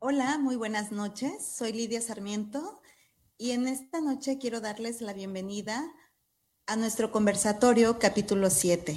[0.00, 1.44] Hola, muy buenas noches.
[1.44, 2.80] Soy Lidia Sarmiento
[3.36, 5.84] y en esta noche quiero darles la bienvenida
[6.68, 8.96] a nuestro conversatorio capítulo 7.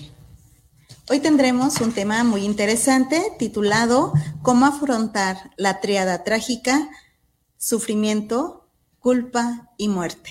[1.10, 6.88] Hoy tendremos un tema muy interesante titulado Cómo afrontar la triada trágica,
[7.58, 10.30] sufrimiento, culpa y muerte.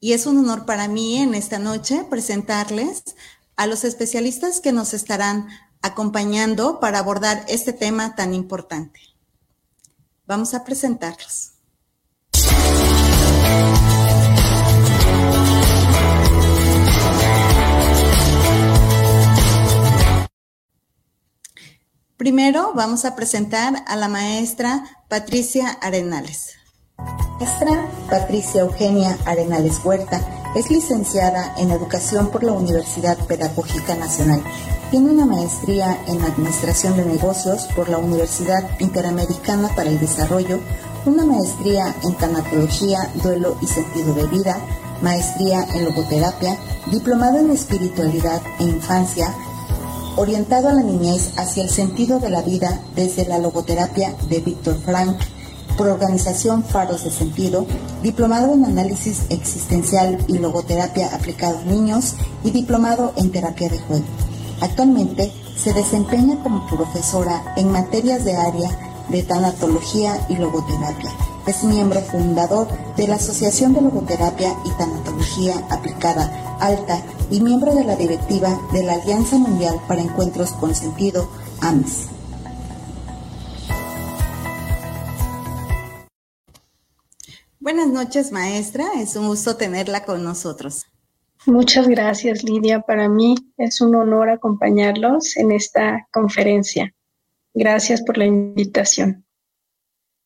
[0.00, 3.16] Y es un honor para mí en esta noche presentarles
[3.56, 5.48] a los especialistas que nos estarán
[5.80, 9.09] acompañando para abordar este tema tan importante.
[10.30, 11.54] Vamos a presentarlos.
[22.16, 26.59] Primero vamos a presentar a la maestra Patricia Arenales.
[27.38, 30.20] Maestra Patricia Eugenia Arenales Huerta
[30.54, 34.42] es licenciada en Educación por la Universidad Pedagógica Nacional.
[34.90, 40.58] Tiene una maestría en Administración de Negocios por la Universidad Interamericana para el Desarrollo,
[41.06, 44.58] una maestría en Tanatología, Duelo y Sentido de Vida,
[45.00, 46.58] maestría en Logoterapia,
[46.90, 49.34] diplomado en Espiritualidad e Infancia,
[50.16, 54.78] orientado a la niñez hacia el sentido de la vida desde la logoterapia de Víctor
[54.84, 55.16] Frank,
[55.80, 57.64] por organización Faros de Sentido,
[58.02, 64.04] diplomado en análisis existencial y logoterapia aplicado a niños y diplomado en terapia de juego.
[64.60, 68.68] Actualmente se desempeña como profesora en materias de área
[69.08, 71.12] de tanatología y logoterapia.
[71.46, 77.00] Es miembro fundador de la Asociación de Logoterapia y Tanatología Aplicada Alta
[77.30, 81.26] y miembro de la directiva de la Alianza Mundial para Encuentros con Sentido,
[81.62, 82.19] AMS.
[87.60, 88.86] Buenas noches, maestra.
[88.96, 90.86] Es un gusto tenerla con nosotros.
[91.44, 92.80] Muchas gracias, Lidia.
[92.80, 96.94] Para mí es un honor acompañarlos en esta conferencia.
[97.52, 99.26] Gracias por la invitación.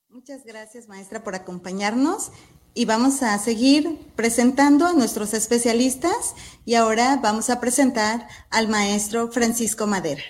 [0.09, 2.31] Muchas gracias, maestra, por acompañarnos
[2.73, 9.33] y vamos a seguir presentando a nuestros especialistas y ahora vamos a presentar al maestro
[9.33, 10.23] Francisco Madera.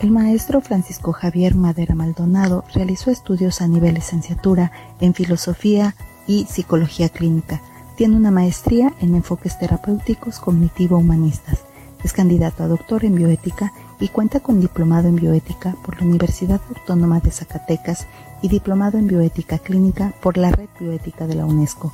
[0.00, 5.94] El maestro Francisco Javier Madera Maldonado realizó estudios a nivel licenciatura en filosofía
[6.26, 7.60] y psicología clínica.
[7.98, 11.58] Tiene una maestría en enfoques terapéuticos cognitivo-humanistas.
[12.02, 16.62] Es candidato a doctor en bioética y cuenta con diplomado en bioética por la Universidad
[16.70, 18.06] Autónoma de Zacatecas
[18.40, 21.92] y diplomado en bioética clínica por la Red Bioética de la UNESCO.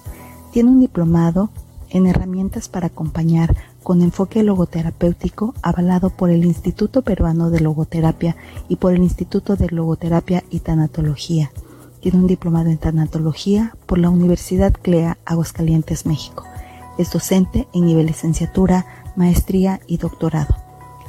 [0.53, 1.51] Tiene un diplomado
[1.91, 3.57] en herramientas para acompañar
[3.87, 8.35] con enfoque logoterapéutico avalado por el Instituto Peruano de Logoterapia
[8.69, 11.53] y por el Instituto de Logoterapia y Tanatología.
[12.01, 16.43] Tiene un diplomado en tanatología por la Universidad CLEA Aguascalientes, México.
[16.99, 20.57] Es docente en nivel licenciatura, maestría y doctorado.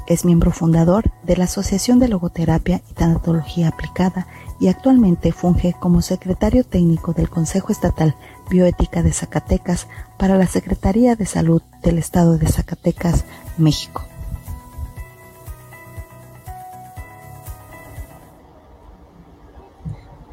[0.06, 4.28] Es miembro fundador de la Asociación de Logoterapia y Tanatología Aplicada
[4.60, 8.16] y actualmente funge como secretario técnico del Consejo Estatal
[8.50, 9.88] Bioética de Zacatecas
[10.18, 13.26] para la Secretaría de Salud del Estado de Zacatecas,
[13.58, 14.04] México.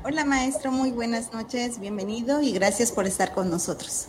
[0.04, 4.08] Hola maestro, muy buenas noches, bienvenido y gracias por estar con nosotros.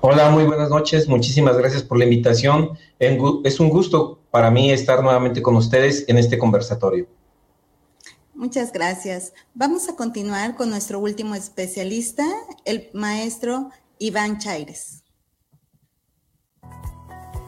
[0.00, 1.08] Hola, muy buenas noches.
[1.08, 2.78] Muchísimas gracias por la invitación.
[2.98, 7.06] Es un gusto para mí estar nuevamente con ustedes en este conversatorio.
[8.36, 9.32] Muchas gracias.
[9.54, 12.24] Vamos a continuar con nuestro último especialista,
[12.64, 15.02] el maestro Iván Chaires.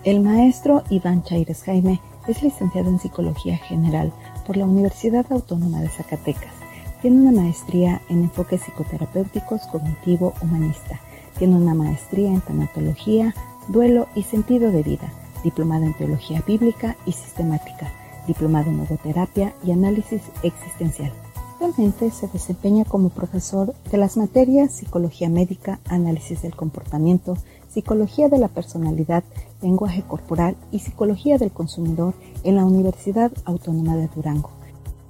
[0.05, 4.13] El maestro Iván Chaires Jaime es licenciado en Psicología General
[4.47, 6.55] por la Universidad Autónoma de Zacatecas.
[7.03, 11.01] Tiene una maestría en enfoques psicoterapéuticos cognitivo-humanista
[11.39, 13.33] tiene una maestría en tanatología,
[13.69, 15.13] duelo y sentido de vida,
[15.45, 17.93] diplomado en teología bíblica y sistemática,
[18.29, 21.13] diplomado en logoterapia y análisis existencial.
[21.61, 27.37] Actualmente se desempeña como profesor de las materias Psicología Médica, Análisis del Comportamiento,
[27.69, 29.25] Psicología de la Personalidad,
[29.61, 34.51] Lenguaje Corporal y Psicología del Consumidor en la Universidad Autónoma de Durango.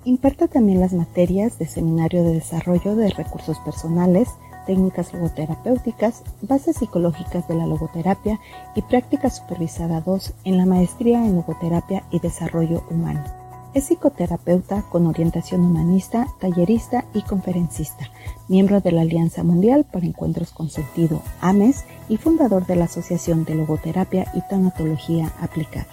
[0.07, 4.31] Imparte también las materias de Seminario de Desarrollo de Recursos Personales,
[4.69, 8.39] técnicas logoterapéuticas, bases psicológicas de la logoterapia
[8.77, 13.25] y práctica supervisada 2 en la maestría en logoterapia y desarrollo humano.
[13.73, 18.11] Es psicoterapeuta con orientación humanista, tallerista y conferencista,
[18.49, 23.45] miembro de la Alianza Mundial para Encuentros con Sentido, AMES, y fundador de la Asociación
[23.45, 25.89] de Logoterapia y Tanatología Aplicada.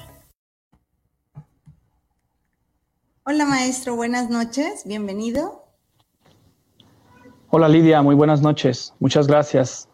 [3.25, 5.64] Hola maestro, buenas noches, bienvenido.
[7.57, 8.93] Hola Lidia, muy buenas noches.
[8.99, 9.87] Muchas gracias.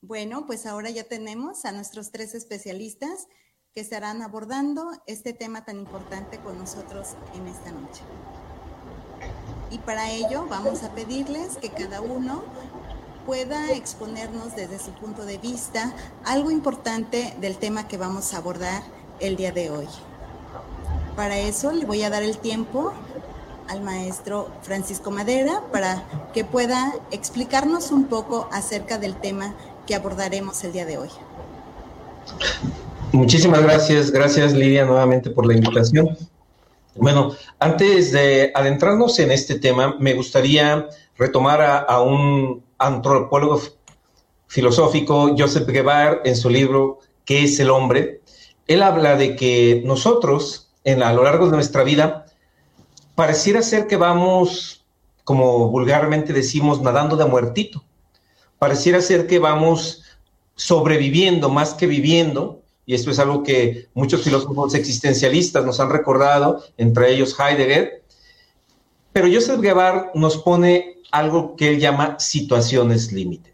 [0.00, 3.26] Bueno, pues ahora ya tenemos a nuestros tres especialistas
[3.74, 8.02] que estarán abordando este tema tan importante con nosotros en esta noche.
[9.72, 12.44] Y para ello vamos a pedirles que cada uno
[13.26, 15.92] pueda exponernos desde su punto de vista
[16.24, 18.84] algo importante del tema que vamos a abordar
[19.18, 19.88] el día de hoy.
[21.16, 22.92] Para eso le voy a dar el tiempo
[23.70, 26.02] al maestro Francisco Madera para
[26.34, 29.54] que pueda explicarnos un poco acerca del tema
[29.86, 31.08] que abordaremos el día de hoy.
[33.12, 36.16] Muchísimas gracias, gracias Lidia nuevamente por la invitación.
[36.96, 43.60] Bueno, antes de adentrarnos en este tema, me gustaría retomar a, un antropólogo
[44.48, 48.22] filosófico, Joseph Guevara, en su libro ¿Qué es el hombre?
[48.66, 52.26] Él habla de que nosotros, en, a lo largo de nuestra vida,
[53.20, 54.82] pareciera ser que vamos,
[55.24, 57.84] como vulgarmente decimos, nadando de muertito.
[58.58, 60.04] Pareciera ser que vamos
[60.54, 66.64] sobreviviendo más que viviendo, y esto es algo que muchos filósofos existencialistas nos han recordado,
[66.78, 68.02] entre ellos Heidegger.
[69.12, 73.52] Pero Joseph Guevara nos pone algo que él llama situaciones límite.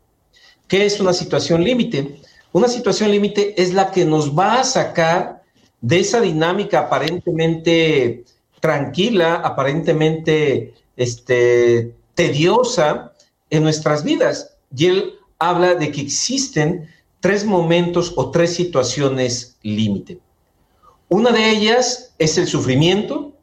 [0.69, 2.21] ¿Qué es una situación límite?
[2.53, 5.43] Una situación límite es la que nos va a sacar
[5.81, 8.25] de esa dinámica aparentemente
[8.67, 13.13] tranquila, aparentemente este, tediosa
[13.49, 14.57] en nuestras vidas.
[14.77, 16.91] Y él habla de que existen
[17.21, 20.19] tres momentos o tres situaciones límite.
[21.09, 23.35] Una de ellas es el sufrimiento,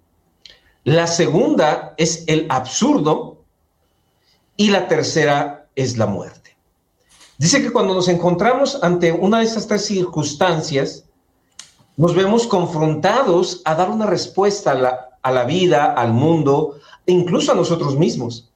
[0.84, 3.46] la segunda es el absurdo
[4.58, 6.58] y la tercera es la muerte.
[7.38, 11.06] Dice que cuando nos encontramos ante una de esas tres circunstancias,
[11.96, 17.12] nos vemos confrontados a dar una respuesta a la, a la vida, al mundo, e
[17.12, 18.52] incluso a nosotros mismos.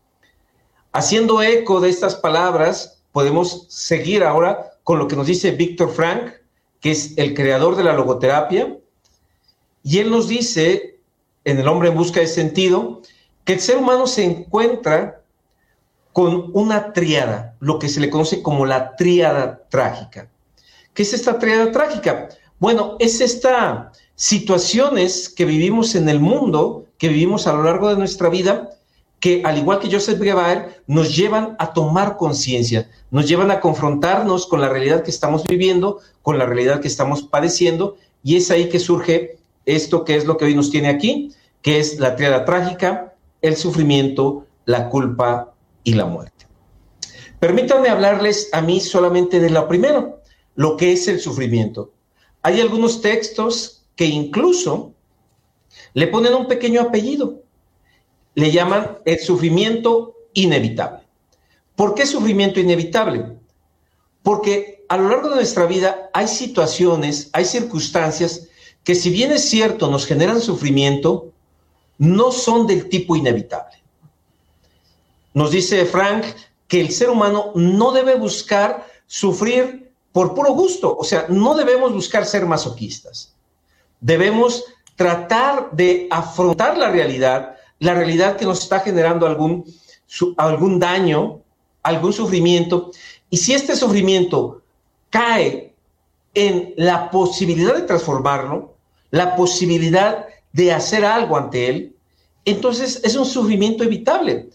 [0.91, 6.33] Haciendo eco de estas palabras, podemos seguir ahora con lo que nos dice Víctor Frank,
[6.79, 8.77] que es el creador de la logoterapia,
[9.83, 10.99] y él nos dice,
[11.45, 13.01] en El hombre en busca de sentido,
[13.45, 15.21] que el ser humano se encuentra
[16.11, 20.29] con una tríada, lo que se le conoce como la tríada trágica.
[20.93, 22.29] ¿Qué es esta tríada trágica?
[22.59, 27.97] Bueno, es esta situaciones que vivimos en el mundo, que vivimos a lo largo de
[27.97, 28.71] nuestra vida,
[29.19, 34.47] que al igual que Joseph Guevara, nos llevan a tomar conciencia, nos llevan a confrontarnos
[34.47, 38.69] con la realidad que estamos viviendo, con la realidad que estamos padeciendo, y es ahí
[38.69, 39.37] que surge
[39.67, 41.31] esto que es lo que hoy nos tiene aquí,
[41.61, 45.53] que es la triada trágica, el sufrimiento, la culpa
[45.83, 46.47] y la muerte.
[47.39, 50.21] Permítanme hablarles a mí solamente de lo primero,
[50.55, 51.91] lo que es el sufrimiento.
[52.41, 54.93] Hay algunos textos que incluso
[55.93, 57.41] le ponen un pequeño apellido.
[58.35, 60.99] Le llaman el sufrimiento inevitable.
[61.75, 63.25] ¿Por qué sufrimiento inevitable?
[64.23, 68.47] Porque a lo largo de nuestra vida hay situaciones, hay circunstancias
[68.83, 71.33] que si bien es cierto nos generan sufrimiento,
[71.97, 73.77] no son del tipo inevitable.
[75.33, 76.23] Nos dice Frank
[76.67, 80.95] que el ser humano no debe buscar sufrir por puro gusto.
[80.95, 83.36] O sea, no debemos buscar ser masoquistas.
[83.99, 84.63] Debemos
[84.95, 89.65] tratar de afrontar la realidad, la realidad que nos está generando algún,
[90.37, 91.41] algún daño,
[91.83, 92.91] algún sufrimiento.
[93.29, 94.61] Y si este sufrimiento
[95.09, 95.73] cae
[96.33, 98.75] en la posibilidad de transformarlo,
[99.11, 101.95] la posibilidad de hacer algo ante él,
[102.45, 104.49] entonces es un sufrimiento evitable.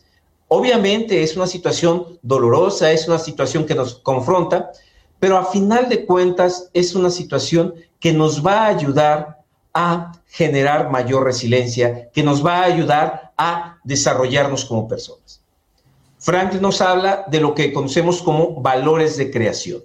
[0.49, 4.73] Obviamente es una situación dolorosa, es una situación que nos confronta,
[5.19, 9.42] pero a final de cuentas es una situación que nos va a ayudar
[9.75, 15.43] a generar mayor resiliencia, que nos va a ayudar a desarrollarnos como personas.
[16.19, 19.83] Frank nos habla de lo que conocemos como valores de creación.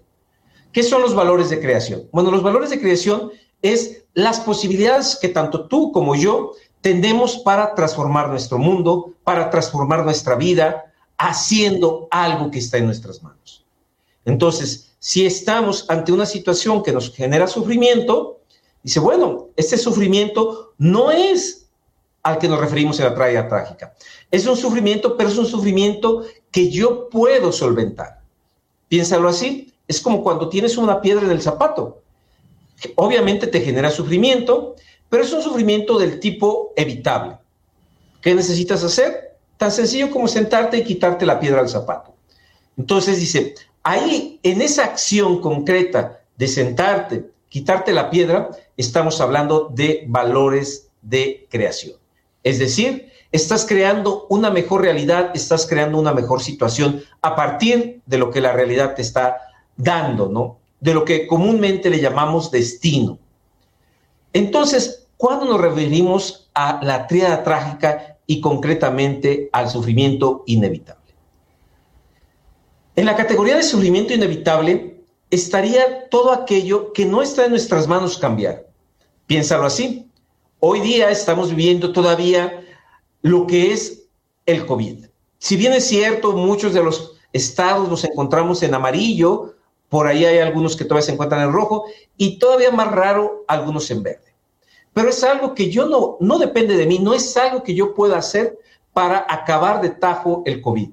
[0.72, 2.08] ¿Qué son los valores de creación?
[2.12, 6.52] Bueno, los valores de creación es las posibilidades que tanto tú como yo
[6.82, 13.24] tenemos para transformar nuestro mundo, para transformar nuestra vida, haciendo algo que está en nuestras
[13.24, 13.66] manos.
[14.26, 18.37] Entonces, si estamos ante una situación que nos genera sufrimiento,
[18.84, 21.68] dice, bueno, este sufrimiento no es
[22.24, 23.94] al que nos referimos en la tragedia trágica.
[24.32, 28.22] Es un sufrimiento, pero es un sufrimiento que yo puedo solventar.
[28.90, 32.02] Piénsalo así, es como cuando tienes una piedra en el zapato.
[32.96, 34.76] Obviamente te genera sufrimiento,
[35.10, 37.38] pero es un sufrimiento del tipo evitable.
[38.22, 39.38] ¿Qué necesitas hacer?
[39.58, 42.14] Tan sencillo como sentarte y quitarte la piedra del zapato.
[42.78, 43.56] Entonces dice,
[43.90, 51.48] Ahí, en esa acción concreta de sentarte, quitarte la piedra, estamos hablando de valores de
[51.50, 51.96] creación.
[52.44, 58.18] Es decir, estás creando una mejor realidad, estás creando una mejor situación a partir de
[58.18, 59.38] lo que la realidad te está
[59.76, 60.60] dando, ¿no?
[60.80, 63.18] De lo que comúnmente le llamamos destino.
[64.32, 71.14] Entonces, ¿cuándo nos referimos a la tríada trágica y concretamente al sufrimiento inevitable?
[72.96, 78.18] En la categoría de sufrimiento inevitable estaría todo aquello que no está en nuestras manos
[78.18, 78.67] cambiar.
[79.28, 80.10] Piénsalo así.
[80.62, 82.64] Hoy día estamos viviendo todavía
[83.22, 84.06] lo que es
[84.46, 85.06] el COVID.
[85.38, 89.54] Si bien es cierto, muchos de los estados nos encontramos en amarillo,
[89.90, 93.92] por ahí hay algunos que todavía se encuentran en rojo y todavía más raro algunos
[93.92, 94.34] en verde.
[94.94, 97.94] Pero es algo que yo no, no depende de mí, no es algo que yo
[97.94, 98.58] pueda hacer
[98.94, 100.90] para acabar de tajo el COVID.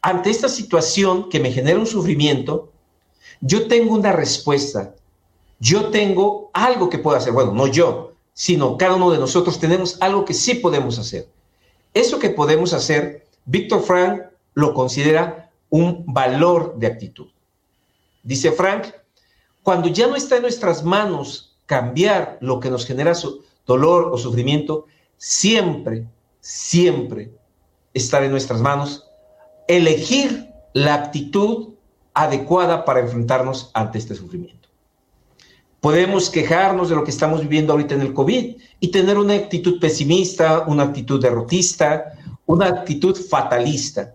[0.00, 2.72] Ante esta situación que me genera un sufrimiento,
[3.42, 4.94] yo tengo una respuesta,
[5.58, 7.32] yo tengo algo que puedo hacer.
[7.32, 11.28] Bueno, no yo, sino cada uno de nosotros tenemos algo que sí podemos hacer.
[11.92, 14.22] Eso que podemos hacer, Víctor Frank
[14.54, 17.28] lo considera un valor de actitud.
[18.22, 18.86] Dice Frank,
[19.62, 23.12] cuando ya no está en nuestras manos cambiar lo que nos genera
[23.66, 26.06] dolor o sufrimiento, siempre,
[26.40, 27.32] siempre
[27.94, 29.08] estar en nuestras manos
[29.66, 31.74] elegir la actitud
[32.12, 34.63] adecuada para enfrentarnos ante este sufrimiento.
[35.84, 39.78] Podemos quejarnos de lo que estamos viviendo ahorita en el COVID y tener una actitud
[39.78, 42.14] pesimista, una actitud derrotista,
[42.46, 44.14] una actitud fatalista.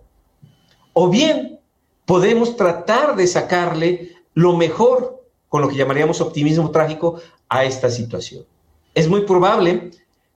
[0.94, 1.60] O bien
[2.06, 8.44] podemos tratar de sacarle lo mejor, con lo que llamaríamos optimismo trágico, a esta situación.
[8.92, 9.92] Es muy probable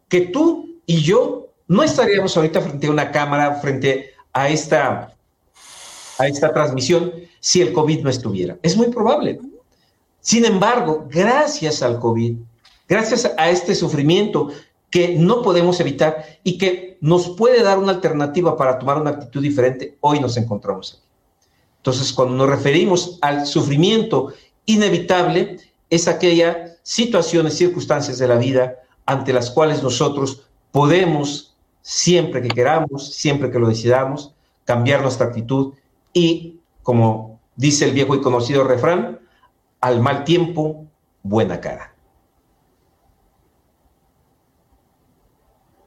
[0.08, 5.12] que tú y yo no estaríamos ahorita frente a una cámara, frente a esta,
[6.16, 8.56] a esta transmisión, si el COVID no estuviera.
[8.62, 9.40] Es muy probable.
[10.24, 12.38] Sin embargo, gracias al COVID,
[12.88, 14.48] gracias a este sufrimiento
[14.88, 19.42] que no podemos evitar y que nos puede dar una alternativa para tomar una actitud
[19.42, 21.06] diferente, hoy nos encontramos aquí.
[21.76, 24.32] Entonces, cuando nos referimos al sufrimiento
[24.64, 25.58] inevitable,
[25.90, 33.12] es aquella situaciones, circunstancias de la vida ante las cuales nosotros podemos, siempre que queramos,
[33.12, 34.32] siempre que lo decidamos,
[34.64, 35.74] cambiar nuestra actitud
[36.14, 39.20] y, como dice el viejo y conocido refrán,
[39.84, 40.86] al mal tiempo,
[41.22, 41.94] buena cara.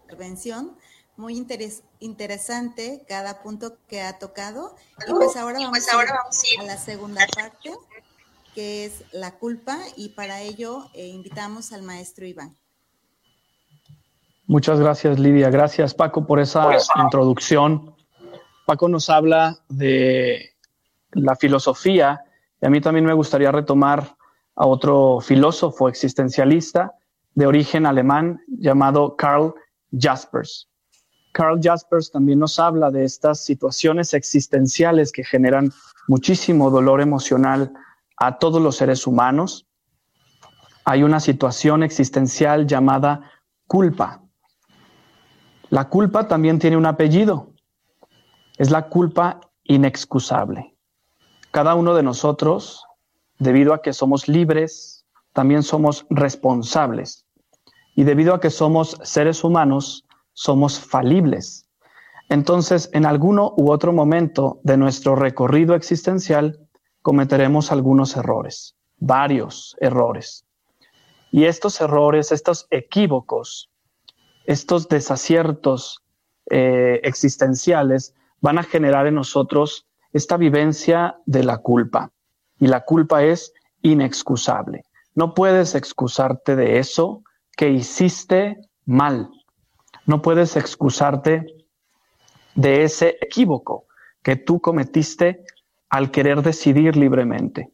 [0.03, 0.77] Intervención
[1.15, 1.43] muy
[1.99, 4.75] interesante cada punto que ha tocado.
[5.07, 7.73] Y pues ahora pues vamos, a, la segunda parte,
[8.53, 12.55] que es la culpa, y para ello eh, invitamos al maestro Iván.
[14.45, 15.49] Muchas gracias, Lidia.
[15.49, 16.69] Gracias, Paco, por esa
[17.03, 17.95] introducción.
[18.67, 20.53] Paco nos habla de
[21.13, 22.26] la filosofía
[22.61, 24.15] y a mí también me gustaría retomar
[24.55, 26.93] a otro filósofo existencialista
[27.35, 29.53] de origen alemán llamado Karl
[29.91, 30.67] Jaspers.
[31.33, 35.71] Karl Jaspers también nos habla de estas situaciones existenciales que generan
[36.07, 37.71] muchísimo dolor emocional
[38.17, 39.67] a todos los seres humanos.
[40.83, 43.29] Hay una situación existencial llamada
[43.67, 44.23] culpa.
[45.69, 47.53] La culpa también tiene un apellido.
[48.57, 50.76] Es la culpa inexcusable.
[51.57, 52.85] Cada uno de nosotros,
[53.39, 57.25] debido a que somos libres, también somos responsables.
[57.95, 61.67] Y debido a que somos seres humanos, somos falibles.
[62.29, 66.59] Entonces, en alguno u otro momento de nuestro recorrido existencial,
[67.01, 70.45] cometeremos algunos errores, varios errores.
[71.31, 73.71] Y estos errores, estos equívocos,
[74.45, 76.03] estos desaciertos
[76.51, 79.86] eh, existenciales van a generar en nosotros
[80.17, 82.11] esta vivencia de la culpa.
[82.59, 84.83] Y la culpa es inexcusable.
[85.15, 87.23] No puedes excusarte de eso
[87.55, 89.29] que hiciste mal.
[90.05, 91.45] No puedes excusarte
[92.55, 93.85] de ese equívoco
[94.23, 95.43] que tú cometiste
[95.89, 97.71] al querer decidir libremente.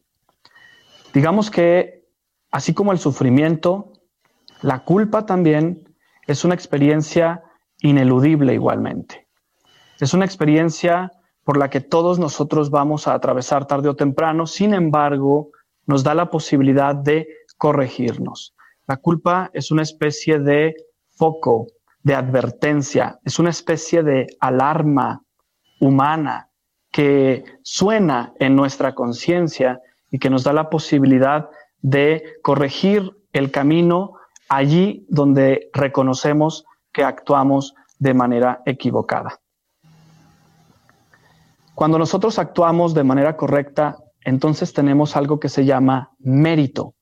[1.12, 2.06] Digamos que,
[2.50, 3.92] así como el sufrimiento,
[4.60, 5.88] la culpa también
[6.26, 7.42] es una experiencia
[7.80, 9.26] ineludible igualmente.
[10.00, 11.12] Es una experiencia
[11.44, 15.50] por la que todos nosotros vamos a atravesar tarde o temprano, sin embargo,
[15.86, 18.54] nos da la posibilidad de corregirnos.
[18.86, 20.74] La culpa es una especie de
[21.10, 21.66] foco,
[22.02, 25.22] de advertencia, es una especie de alarma
[25.80, 26.50] humana
[26.90, 31.48] que suena en nuestra conciencia y que nos da la posibilidad
[31.80, 34.12] de corregir el camino
[34.48, 39.40] allí donde reconocemos que actuamos de manera equivocada.
[41.74, 46.94] Cuando nosotros actuamos de manera correcta, entonces tenemos algo que se llama mérito.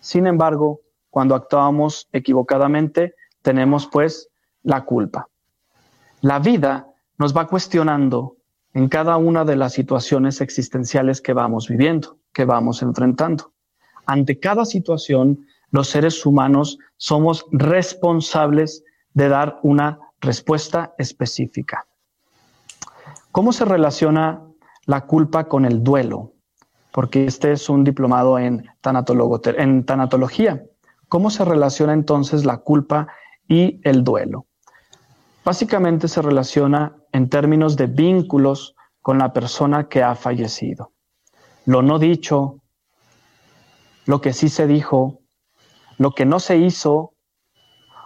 [0.00, 4.28] Sin embargo, cuando actuamos equivocadamente, tenemos pues
[4.62, 5.28] la culpa.
[6.20, 6.86] La vida
[7.18, 8.36] nos va cuestionando
[8.74, 13.52] en cada una de las situaciones existenciales que vamos viviendo, que vamos enfrentando.
[14.04, 18.84] Ante cada situación, los seres humanos somos responsables
[19.14, 21.86] de dar una respuesta específica.
[23.34, 24.44] ¿Cómo se relaciona
[24.86, 26.34] la culpa con el duelo?
[26.92, 30.64] Porque este es un diplomado en, tanatología.
[31.08, 33.08] ¿Cómo se relaciona entonces la culpa
[33.48, 34.46] y el duelo?
[35.44, 40.92] Básicamente se relaciona en términos de vínculos con la persona que ha fallecido.
[41.66, 42.60] Lo no dicho,
[44.06, 45.22] lo que sí se dijo,
[45.98, 47.14] lo que no se hizo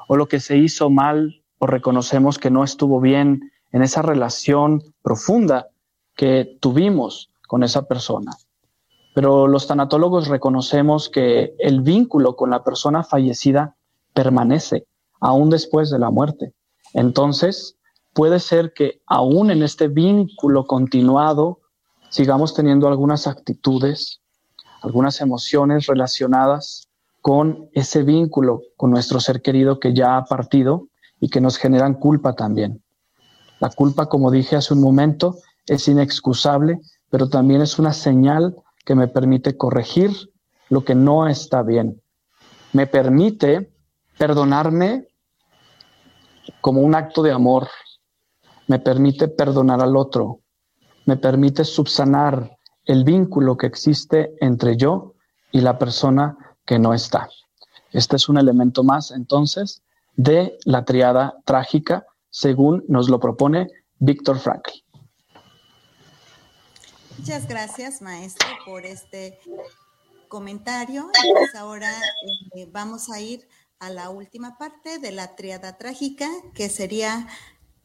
[0.09, 4.83] o lo que se hizo mal o reconocemos que no estuvo bien en esa relación
[5.03, 5.69] profunda
[6.15, 8.33] que tuvimos con esa persona.
[9.15, 13.77] Pero los tanatólogos reconocemos que el vínculo con la persona fallecida
[14.15, 14.87] permanece
[15.21, 16.53] aún después de la muerte.
[16.95, 17.77] Entonces,
[18.15, 21.61] puede ser que aún en este vínculo continuado
[22.11, 24.21] sigamos teniendo algunas actitudes,
[24.83, 26.89] algunas emociones relacionadas
[27.21, 30.89] con ese vínculo con nuestro ser querido que ya ha partido
[31.21, 32.83] y que nos generan culpa también.
[33.61, 38.95] La culpa, como dije hace un momento, es inexcusable, pero también es una señal que
[38.95, 40.13] me permite corregir
[40.69, 42.01] lo que no está bien.
[42.73, 43.73] Me permite
[44.17, 45.09] perdonarme
[46.61, 47.69] como un acto de amor.
[48.67, 50.41] Me permite perdonar al otro.
[51.07, 55.15] Me permite subsanar el vínculo que existe entre yo
[55.53, 57.29] y la persona que no está.
[57.93, 59.83] Este es un elemento más, entonces,
[60.17, 63.69] de la triada trágica, según nos lo propone
[63.99, 64.71] Víctor Frankl.
[67.19, 69.39] Muchas gracias, maestro, por este
[70.29, 71.11] comentario.
[71.37, 71.91] Pues ahora
[72.55, 73.49] eh, vamos a ir
[73.81, 77.27] a la última parte de la triada trágica, que sería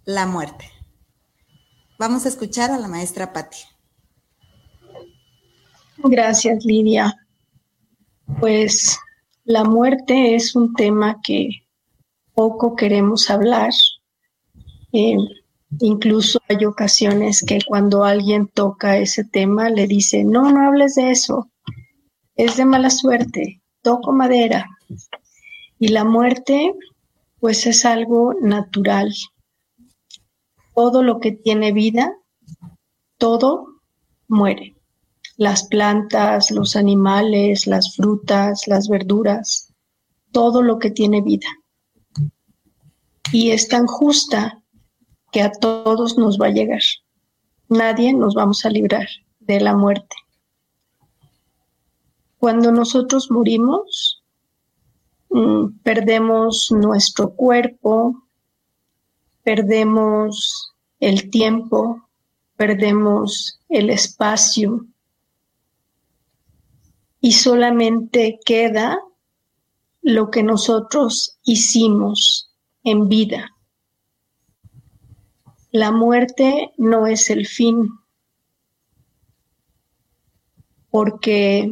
[0.06, 0.70] la muerte.
[1.98, 3.60] Vamos a escuchar a la maestra Patti.
[5.98, 7.14] Gracias, Lidia.
[8.40, 9.00] Pues
[9.46, 11.50] la muerte es un tema que
[12.34, 13.72] poco queremos hablar.
[14.94, 15.18] Eh,
[15.80, 21.12] incluso hay ocasiones que cuando alguien toca ese tema le dice, no, no hables de
[21.12, 21.50] eso,
[22.36, 24.70] es de mala suerte, toco madera.
[25.80, 26.74] Y la muerte,
[27.40, 29.14] pues es algo natural.
[30.74, 32.16] Todo lo que tiene vida,
[33.18, 33.68] todo
[34.28, 34.76] muere
[35.38, 39.74] las plantas, los animales, las frutas, las verduras,
[40.32, 41.48] todo lo que tiene vida.
[43.32, 44.63] Y es tan justa
[45.34, 46.82] que a todos nos va a llegar.
[47.68, 49.08] Nadie nos vamos a librar
[49.40, 50.16] de la muerte.
[52.38, 54.24] Cuando nosotros morimos,
[55.30, 58.24] mm, perdemos nuestro cuerpo,
[59.44, 62.08] perdemos el tiempo,
[62.56, 64.86] perdemos el espacio,
[67.24, 69.00] y solamente queda
[70.02, 72.52] lo que nosotros hicimos
[72.84, 73.54] en vida.
[75.74, 77.90] La muerte no es el fin,
[80.92, 81.72] porque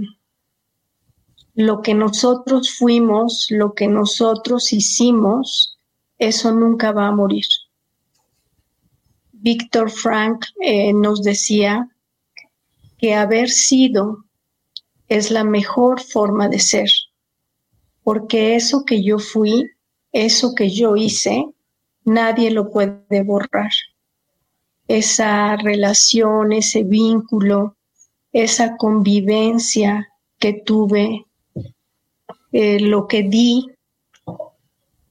[1.53, 5.77] lo que nosotros fuimos, lo que nosotros hicimos,
[6.17, 7.45] eso nunca va a morir.
[9.33, 11.87] Víctor Frank eh, nos decía
[12.97, 14.25] que haber sido
[15.09, 16.89] es la mejor forma de ser,
[18.01, 19.69] porque eso que yo fui,
[20.11, 21.53] eso que yo hice,
[22.03, 23.71] nadie lo puede borrar.
[24.87, 27.77] Esa relación, ese vínculo,
[28.33, 30.09] esa convivencia
[30.39, 31.25] que tuve,
[32.51, 33.67] eh, lo que di,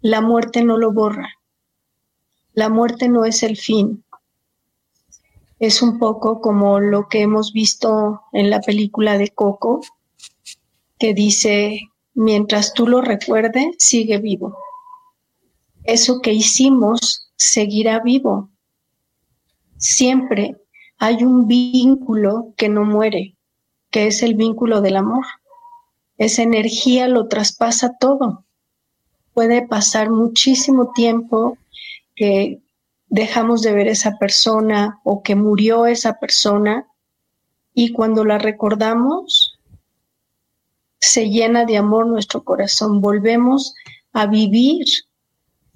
[0.00, 1.30] la muerte no lo borra.
[2.52, 4.04] La muerte no es el fin,
[5.60, 9.82] es un poco como lo que hemos visto en la película de Coco,
[10.98, 11.82] que dice,
[12.14, 14.56] mientras tú lo recuerdes, sigue vivo.
[15.90, 18.48] Eso que hicimos seguirá vivo.
[19.76, 20.56] Siempre
[20.98, 23.36] hay un vínculo que no muere,
[23.90, 25.26] que es el vínculo del amor.
[26.16, 28.44] Esa energía lo traspasa todo.
[29.34, 31.58] Puede pasar muchísimo tiempo
[32.14, 32.62] que
[33.08, 36.86] dejamos de ver esa persona o que murió esa persona
[37.74, 39.58] y cuando la recordamos
[41.00, 43.00] se llena de amor nuestro corazón.
[43.00, 43.74] Volvemos
[44.12, 44.86] a vivir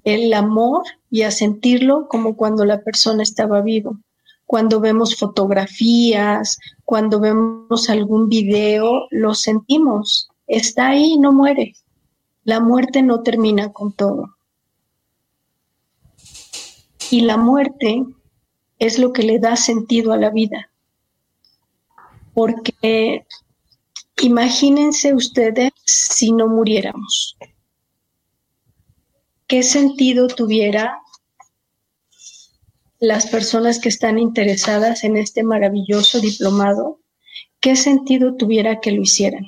[0.05, 3.99] el amor y a sentirlo como cuando la persona estaba vivo.
[4.47, 10.29] Cuando vemos fotografías, cuando vemos algún video, lo sentimos.
[10.47, 11.75] Está ahí, no muere.
[12.45, 14.37] La muerte no termina con todo.
[17.11, 18.05] Y la muerte
[18.79, 20.71] es lo que le da sentido a la vida,
[22.35, 23.25] porque
[24.23, 27.37] Imagínense ustedes si no muriéramos.
[29.55, 30.99] ¿Qué sentido tuviera
[32.99, 36.99] las personas que están interesadas en este maravilloso diplomado?
[37.61, 39.45] ¿Qué sentido tuviera que lo hicieran?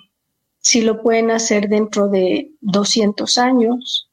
[0.61, 4.09] Si lo pueden hacer dentro de 200 años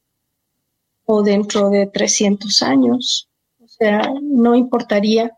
[1.05, 3.29] o dentro de 300 años,
[3.59, 5.37] o sea, no importaría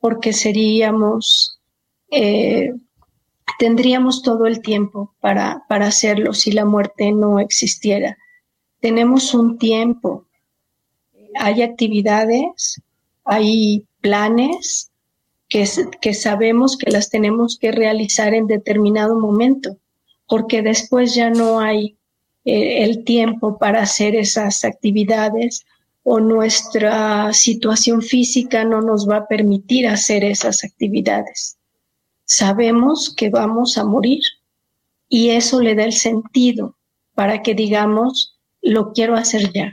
[0.00, 1.60] porque seríamos
[2.10, 2.72] eh,
[3.58, 8.16] tendríamos todo el tiempo para, para hacerlo si la muerte no existiera.
[8.80, 10.26] Tenemos un tiempo,
[11.38, 12.80] hay actividades,
[13.24, 14.90] hay planes
[15.48, 15.68] que,
[16.00, 19.76] que sabemos que las tenemos que realizar en determinado momento,
[20.26, 21.98] porque después ya no hay
[22.44, 25.66] eh, el tiempo para hacer esas actividades
[26.02, 31.58] o nuestra situación física no nos va a permitir hacer esas actividades.
[32.24, 34.22] Sabemos que vamos a morir
[35.10, 36.76] y eso le da el sentido
[37.14, 38.37] para que digamos,
[38.68, 39.72] lo quiero hacer ya.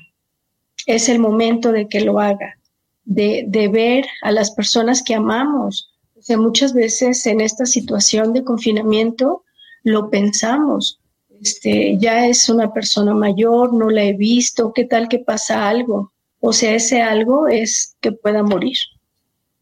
[0.85, 2.57] Es el momento de que lo haga,
[3.03, 5.91] de, de ver a las personas que amamos.
[6.27, 9.43] O muchas veces en esta situación de confinamiento
[9.83, 10.99] lo pensamos.
[11.41, 16.11] Este, ya es una persona mayor, no la he visto, ¿qué tal que pasa algo?
[16.39, 18.77] O sea, ese algo es que pueda morir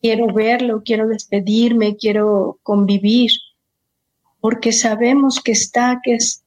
[0.04, 3.32] quiero verlo, quiero despedirme, quiero convivir,
[4.42, 6.44] porque sabemos que está, que es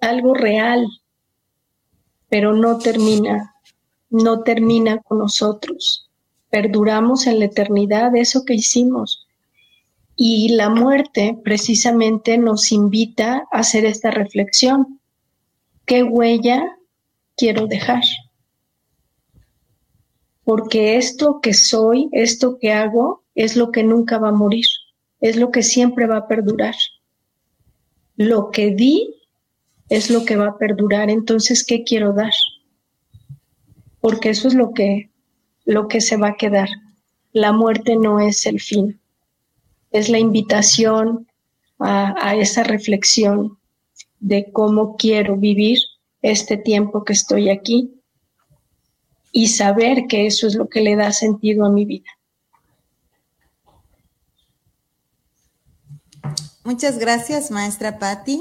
[0.00, 0.86] algo real,
[2.28, 3.54] pero no termina,
[4.10, 6.10] no termina con nosotros.
[6.50, 9.26] Perduramos en la eternidad eso que hicimos.
[10.16, 15.00] Y la muerte precisamente nos invita a hacer esta reflexión.
[15.86, 16.78] ¿Qué huella
[17.36, 18.04] quiero dejar?
[20.44, 24.66] porque esto que soy, esto que hago, es lo que nunca va a morir,
[25.20, 26.74] es lo que siempre va a perdurar.
[28.16, 29.13] Lo que di
[29.88, 32.32] es lo que va a perdurar, entonces, ¿qué quiero dar?
[34.00, 35.10] Porque eso es lo que,
[35.64, 36.68] lo que se va a quedar.
[37.32, 39.00] La muerte no es el fin,
[39.90, 41.26] es la invitación
[41.78, 43.58] a, a esa reflexión
[44.20, 45.78] de cómo quiero vivir
[46.22, 48.00] este tiempo que estoy aquí
[49.32, 52.08] y saber que eso es lo que le da sentido a mi vida.
[56.62, 58.40] Muchas gracias, maestra Patti,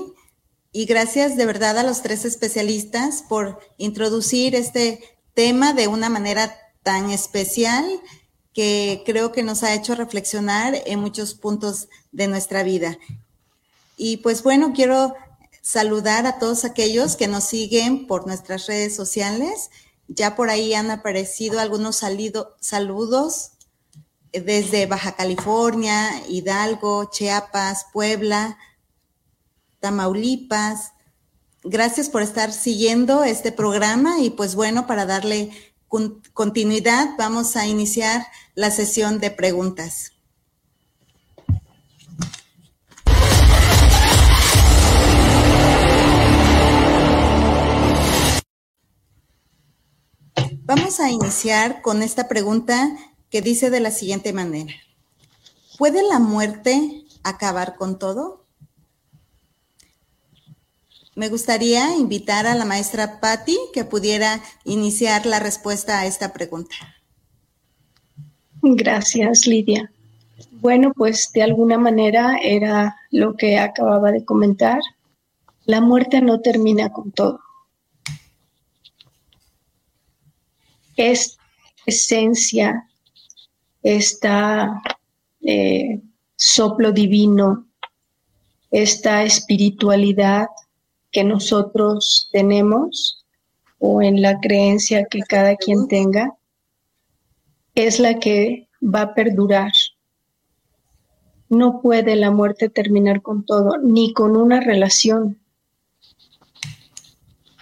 [0.74, 5.02] y gracias de verdad a los tres especialistas por introducir este
[5.34, 7.86] tema de una manera tan especial
[8.54, 12.98] que creo que nos ha hecho reflexionar en muchos puntos de nuestra vida.
[13.96, 15.16] Y pues bueno, quiero
[15.62, 19.70] saludar a todos aquellos que nos siguen por nuestras redes sociales
[20.08, 22.04] ya por ahí han aparecido algunos
[22.60, 23.52] saludos
[24.32, 28.58] desde Baja California, Hidalgo, Chiapas, Puebla,
[29.84, 30.94] Tamaulipas.
[31.62, 35.52] Gracias por estar siguiendo este programa y pues bueno, para darle
[36.32, 40.14] continuidad vamos a iniciar la sesión de preguntas.
[50.64, 52.90] Vamos a iniciar con esta pregunta
[53.30, 54.74] que dice de la siguiente manera.
[55.78, 58.43] ¿Puede la muerte acabar con todo?
[61.16, 66.76] Me gustaría invitar a la maestra Patti que pudiera iniciar la respuesta a esta pregunta.
[68.62, 69.92] Gracias, Lidia.
[70.52, 74.80] Bueno, pues de alguna manera era lo que acababa de comentar.
[75.66, 77.40] La muerte no termina con todo.
[80.96, 81.42] esta
[81.86, 82.88] esencia,
[83.82, 84.02] eh,
[86.36, 87.68] soplo divino,
[88.72, 90.48] esta espiritualidad
[91.14, 93.24] que nosotros tenemos
[93.80, 96.36] o en la creencia que cada quien tenga,
[97.76, 99.72] es la que va a perdurar.
[101.50, 105.40] No puede la muerte terminar con todo, ni con una relación.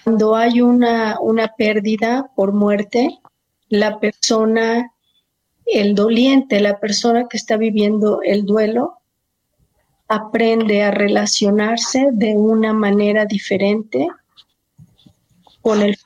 [0.03, 3.19] Cuando hay una, una pérdida por muerte,
[3.67, 4.93] la persona,
[5.65, 9.00] el doliente, la persona que está viviendo el duelo,
[10.11, 14.09] aprende a relacionarse de una manera diferente
[15.61, 15.97] con el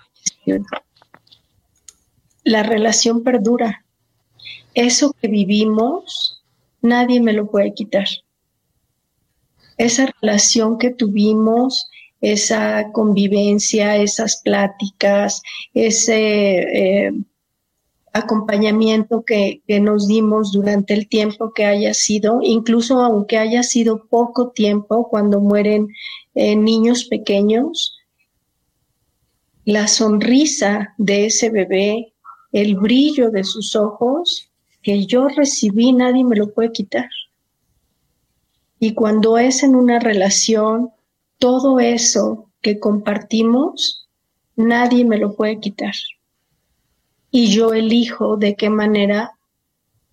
[2.43, 3.83] La relación perdura.
[4.75, 6.43] Eso que vivimos,
[6.83, 8.05] nadie me lo puede quitar.
[9.77, 11.89] Esa relación que tuvimos,
[12.21, 15.41] esa convivencia, esas pláticas,
[15.73, 17.11] ese eh,
[18.15, 24.51] acompañamiento que, nos dimos durante el tiempo que haya sido, incluso aunque haya sido poco
[24.51, 25.89] tiempo cuando mueren
[26.34, 27.97] eh, niños pequeños,
[29.65, 32.13] la sonrisa de ese bebé,
[32.54, 34.49] el brillo de sus ojos,
[34.82, 37.10] que yo recibí, nadie me lo puede quitar.
[38.80, 40.91] Y cuando es en una relación,
[41.38, 44.08] todo eso que compartimos,
[44.56, 45.95] nadie me lo puede quitar
[47.35, 49.33] y yo elijo de qué manera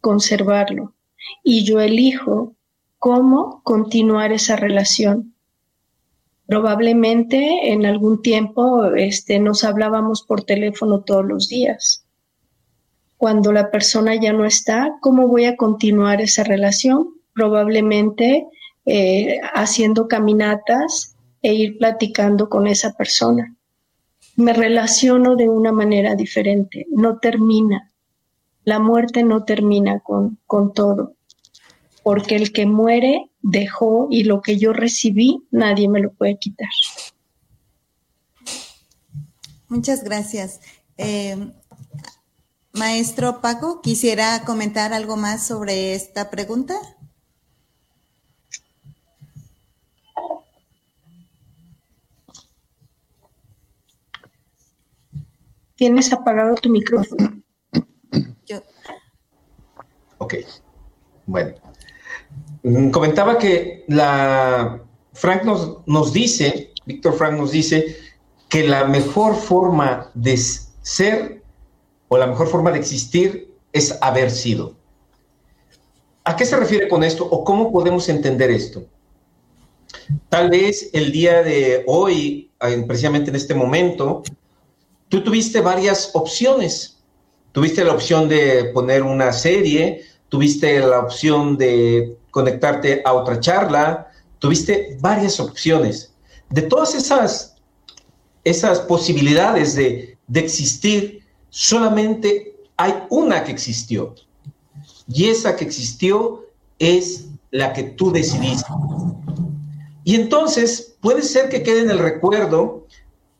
[0.01, 0.97] conservarlo
[1.45, 2.57] y yo elijo
[2.99, 5.33] cómo continuar esa relación.
[6.47, 12.05] Probablemente en algún tiempo este, nos hablábamos por teléfono todos los días.
[13.19, 17.07] Cuando la persona ya no está, ¿cómo voy a continuar esa relación?
[17.35, 18.49] Probablemente
[18.85, 23.57] eh, haciendo caminatas e ir platicando con esa persona
[24.37, 27.93] me relaciono de una manera diferente, no termina.
[28.65, 31.15] La muerte no termina con, con todo,
[32.03, 36.69] porque el que muere dejó y lo que yo recibí nadie me lo puede quitar.
[39.69, 40.61] Muchas gracias.
[40.99, 41.51] Eh,
[42.73, 46.75] maestro Paco, ¿quisiera comentar algo más sobre esta pregunta?
[55.83, 57.43] Tienes apagado tu micrófono.
[60.19, 60.35] Ok.
[61.27, 61.55] Bueno.
[62.63, 64.81] Mm, comentaba que la
[65.13, 67.97] Frank nos, nos dice, Víctor Frank nos dice,
[68.49, 71.43] que la mejor forma de ser
[72.07, 74.77] o la mejor forma de existir es haber sido.
[76.23, 78.85] ¿A qué se refiere con esto o cómo podemos entender esto?
[80.29, 82.53] Tal vez el día de hoy,
[82.87, 84.23] precisamente en este momento,
[85.13, 86.97] tú tuviste varias opciones.
[87.53, 94.11] Tuviste la opción de poner una serie, tuviste la opción de conectarte a otra charla,
[94.39, 96.15] tuviste varias opciones.
[96.49, 97.57] De todas esas,
[98.43, 104.15] esas posibilidades de, de existir, solamente hay una que existió.
[105.07, 106.47] Y esa que existió
[106.79, 108.73] es la que tú decidiste.
[110.05, 112.87] Y entonces puede ser que quede en el recuerdo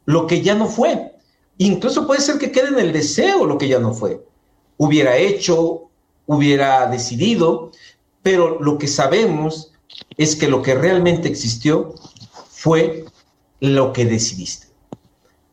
[0.05, 1.12] lo que ya no fue.
[1.59, 4.25] Incluso puede ser que quede en el deseo lo que ya no fue.
[4.79, 5.91] Hubiera hecho,
[6.27, 7.71] hubiera decidido,
[8.23, 9.73] pero lo que sabemos
[10.17, 11.95] es que lo que realmente existió
[12.51, 13.05] fue
[13.61, 14.69] lo que decidiste.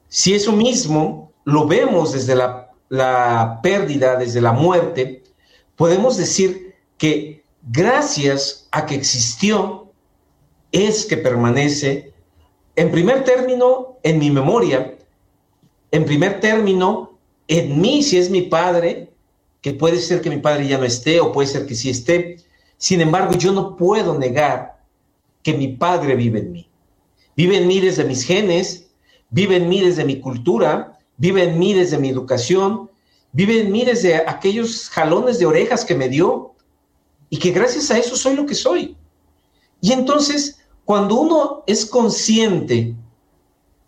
[0.07, 5.23] Si eso mismo lo vemos desde la, pérdida, desde la muerte,
[5.75, 9.91] podemos decir que gracias a que existió,
[10.71, 12.13] es que permanece,
[12.75, 14.98] en primer término, en mi memoria,
[15.91, 19.11] en primer término, en mí, si es mi padre,
[19.61, 22.37] que puede ser que mi padre ya no esté o puede ser que sí esté.
[22.77, 24.79] Sin embargo, yo no puedo negar
[25.43, 26.69] que mi padre vive en mí.
[27.35, 28.89] Vive en mí desde mis genes,
[29.29, 32.89] vive en mí desde mi cultura, vive en mí desde mi educación,
[33.31, 36.53] vive en mí desde aquellos jalones de orejas que me dio
[37.29, 38.95] y que gracias a eso soy lo que soy.
[39.81, 42.95] Y entonces, cuando uno es consciente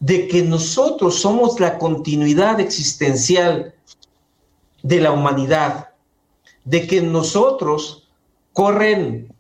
[0.02, 3.76] de que nosotros somos la continuidad existencial
[4.82, 5.90] de la humanidad,
[6.66, 8.10] de que nosotros
[8.52, 9.34] corren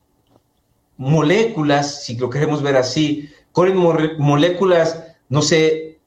[0.98, 3.78] moléculas, si lo queremos ver así, corren
[4.20, 6.00] moléculas, no sé,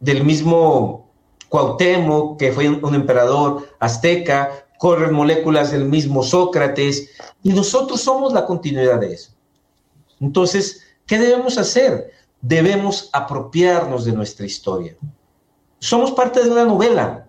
[0.00, 1.10] del mismo
[1.50, 7.10] Cuauhtémoc, que fue un emperador azteca, corren moléculas del mismo Sócrates,
[7.42, 9.32] y nosotros somos la continuidad de eso.
[10.18, 12.17] Entonces, ¿qué debemos hacer?
[12.40, 14.96] Debemos apropiarnos de nuestra historia.
[15.78, 17.26] Somos parte de una novela.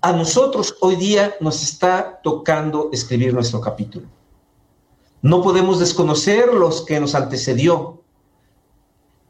[0.00, 4.06] A nosotros hoy día nos está tocando escribir nuestro capítulo.
[5.22, 8.02] No podemos desconocer los que nos antecedió.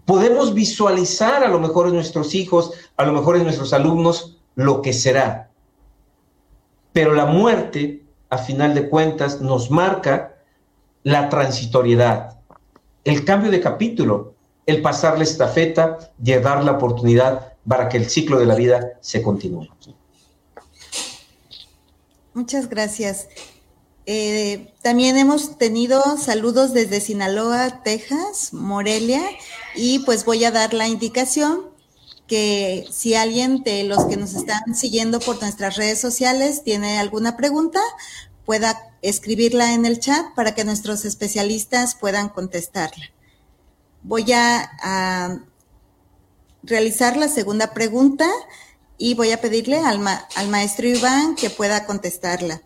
[0.05, 4.83] Podemos visualizar a lo mejor en nuestros hijos, a lo mejor en nuestros alumnos, lo
[4.83, 5.51] que será.
[6.93, 10.37] Pero la muerte, a final de cuentas, nos marca
[11.03, 12.41] la transitoriedad,
[13.05, 14.36] el cambio de capítulo,
[14.67, 18.93] el pasar la estafeta y dar la oportunidad para que el ciclo de la vida
[19.01, 19.69] se continúe.
[22.35, 23.29] Muchas gracias.
[24.05, 29.23] Eh, también hemos tenido saludos desde Sinaloa, Texas, Morelia,
[29.75, 31.63] y pues voy a dar la indicación
[32.29, 37.37] que si alguien de los que nos están siguiendo por nuestras redes sociales tiene alguna
[37.37, 37.81] pregunta,
[38.45, 43.16] pueda escribirla en el chat para que nuestros especialistas puedan contestarla.
[44.07, 45.41] Voy a,
[46.63, 48.27] realizar la segunda pregunta
[48.99, 50.01] y voy a pedirle al,
[50.37, 52.63] al maestro Iván que pueda contestarla.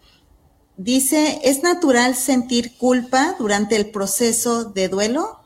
[0.77, 5.39] Dice, ¿es natural sentir culpa durante el proceso de duelo?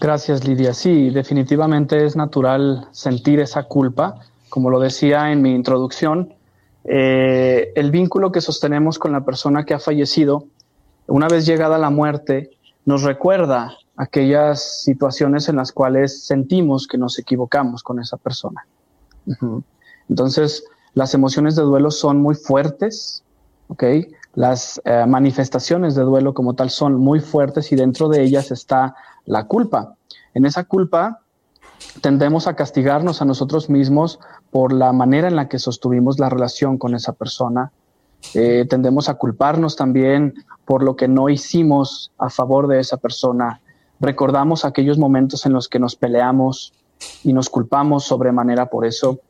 [0.00, 0.74] Gracias, Lidia.
[0.74, 4.20] Sí, definitivamente es natural sentir esa culpa.
[4.50, 6.34] Como lo decía en mi introducción,
[6.84, 10.44] eh, el vínculo que sostenemos con la persona que ha fallecido,
[11.06, 12.57] una vez llegada la muerte,
[12.88, 18.66] nos recuerda aquellas situaciones en las cuales sentimos que nos equivocamos con esa persona.
[20.08, 23.22] Entonces, las emociones de duelo son muy fuertes,
[23.68, 23.84] ¿ok?
[24.32, 28.94] Las eh, manifestaciones de duelo como tal son muy fuertes y dentro de ellas está
[29.26, 29.94] la culpa.
[30.32, 31.20] En esa culpa
[32.00, 34.18] tendemos a castigarnos a nosotros mismos
[34.50, 37.70] por la manera en la que sostuvimos la relación con esa persona.
[38.34, 43.60] Eh, tendemos a culparnos también por lo que no hicimos a favor de esa persona.
[44.00, 46.72] Recordamos aquellos momentos en los que nos peleamos
[47.24, 49.20] y nos culpamos sobremanera por eso.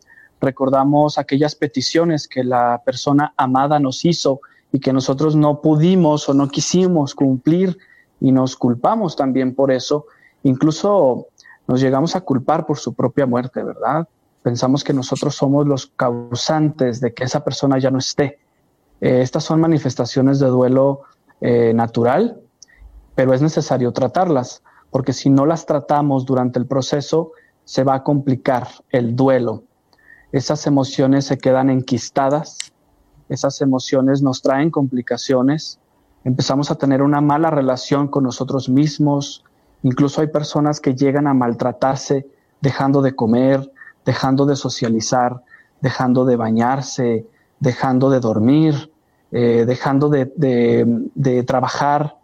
[0.40, 4.40] Recordamos aquellas peticiones que la persona amada nos hizo
[4.72, 7.78] y que nosotros no pudimos o no quisimos cumplir
[8.20, 10.06] y nos culpamos también por eso.
[10.42, 11.28] Incluso
[11.66, 14.08] nos llegamos a culpar por su propia muerte, ¿verdad?
[14.42, 18.38] Pensamos que nosotros somos los causantes de que esa persona ya no esté.
[19.00, 21.02] Eh, estas son manifestaciones de duelo
[21.40, 22.40] eh, natural,
[23.14, 27.32] pero es necesario tratarlas, porque si no las tratamos durante el proceso,
[27.64, 29.64] se va a complicar el duelo.
[30.32, 32.58] Esas emociones se quedan enquistadas,
[33.28, 35.78] esas emociones nos traen complicaciones,
[36.24, 39.44] empezamos a tener una mala relación con nosotros mismos,
[39.82, 42.26] Incluso hay personas que llegan a maltratarse
[42.60, 43.70] dejando de comer,
[44.04, 45.42] dejando de socializar,
[45.80, 47.26] dejando de bañarse,
[47.60, 48.90] dejando de dormir,
[49.30, 52.16] eh, dejando de, trabajar,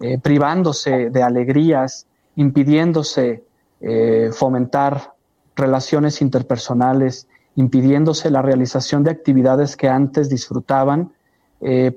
[0.00, 3.44] eh, privándose de alegrías, impidiéndose
[3.80, 5.14] eh, fomentar
[5.54, 11.12] relaciones interpersonales, impidiéndose la realización de actividades que antes disfrutaban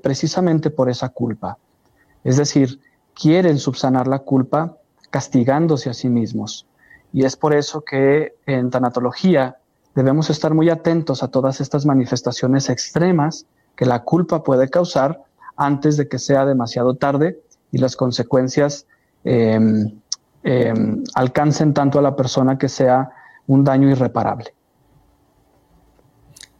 [0.02, 1.60] precisamente por esa culpa.
[2.24, 2.80] Es decir,
[3.14, 4.76] quieren subsanar la culpa
[5.12, 6.66] castigándose a sí mismos.
[7.14, 9.58] Y es por eso que en tanatología
[9.96, 15.24] debemos estar muy atentos a todas estas manifestaciones extremas que la culpa puede causar
[15.56, 18.86] antes de que sea demasiado tarde y las consecuencias
[19.24, 20.00] em,
[20.44, 23.10] em, alcancen tanto a la persona que sea
[23.48, 24.54] un daño irreparable.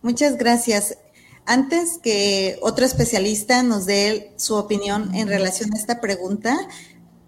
[0.02, 0.98] Muchas gracias.
[1.46, 6.56] Antes que otro especialista nos dé su opinión en relación a esta pregunta,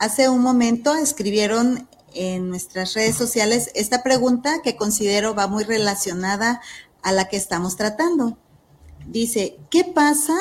[0.04, 6.62] Hace un momento escribieron en nuestras redes sociales esta pregunta que considero va muy relacionada
[7.02, 8.38] a la que estamos tratando.
[9.08, 10.36] Dice, ¿qué pasa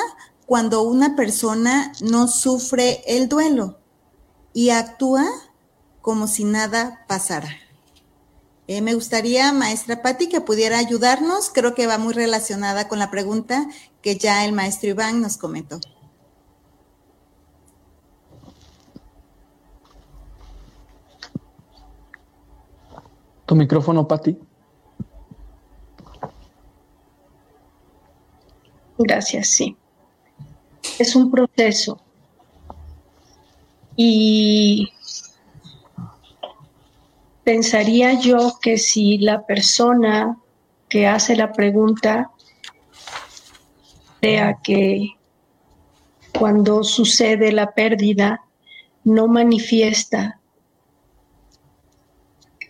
[0.45, 3.79] cuando una persona no sufre el duelo
[4.53, 5.25] y actúa
[6.01, 7.49] como si nada pasara?
[8.67, 11.49] Eh, me gustaría, maestra Patti, que pudiera ayudarnos.
[11.53, 13.67] Creo que va muy relacionada con la pregunta
[14.01, 15.79] que ya el maestro Iván nos comentó.
[23.45, 24.37] Tu micrófono, Patti.
[28.97, 29.75] Gracias, sí.
[30.99, 31.99] Es un proceso.
[33.95, 34.89] Y
[37.43, 40.37] pensaría yo que si la persona
[40.87, 42.31] que hace la pregunta
[44.21, 45.09] vea que
[46.37, 48.41] cuando sucede la pérdida
[49.03, 50.39] no manifiesta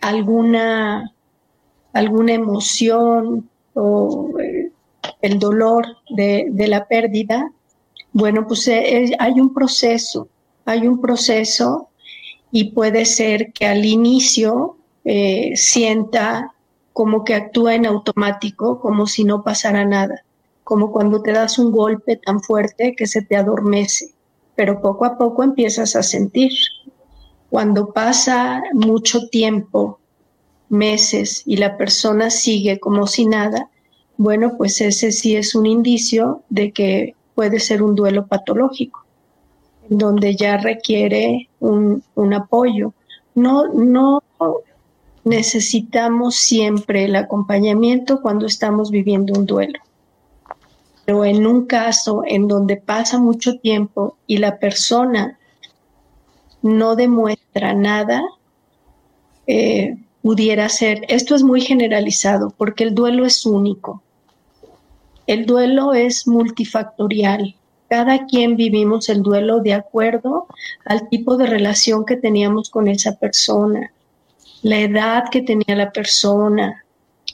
[0.04, 1.14] alguna,
[1.94, 4.70] alguna emoción o eh,
[5.22, 7.50] el dolor de, la pérdida,
[8.12, 10.28] bueno, pues eh, hay un proceso,
[10.66, 11.88] hay un proceso
[12.52, 16.52] y puede ser que al inicio eh, sienta
[16.92, 20.22] como que actúa en automático, como si no pasara nada,
[20.64, 24.12] como cuando te das un golpe tan fuerte que se te adormece,
[24.54, 26.52] pero poco a poco empiezas a sentir
[27.54, 30.00] cuando pasa mucho tiempo,
[30.68, 33.70] meses, y la persona sigue como si nada,
[34.16, 39.04] bueno, pues ese sí es un indicio de que puede ser un duelo patológico,
[39.88, 42.02] donde ya requiere un,
[42.34, 42.92] apoyo.
[43.36, 44.20] No, no
[45.22, 49.78] necesitamos siempre el acompañamiento cuando estamos viviendo un duelo.
[51.04, 55.38] Pero en un caso en donde pasa mucho tiempo y la persona
[56.64, 58.24] no demuestra nada,
[59.46, 64.02] eh, pudiera ser, esto es muy generalizado porque el duelo es único.
[65.26, 67.54] El duelo es multifactorial.
[67.90, 70.46] Cada quien vivimos el duelo de acuerdo
[70.86, 73.92] al tipo de relación que teníamos con esa persona,
[74.62, 76.82] la edad que tenía la persona,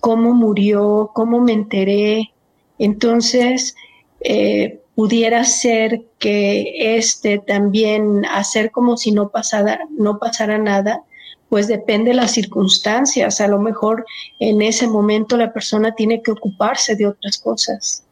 [0.00, 2.32] cómo murió, cómo me enteré.
[2.80, 3.76] Entonces,
[4.22, 11.04] eh, pudiera ser que este también hacer como si no pasara, no pasara nada,
[11.48, 13.40] pues depende de las circunstancias.
[13.40, 14.04] A lo mejor
[14.40, 18.04] en ese momento la persona tiene que ocuparse de otras cosas.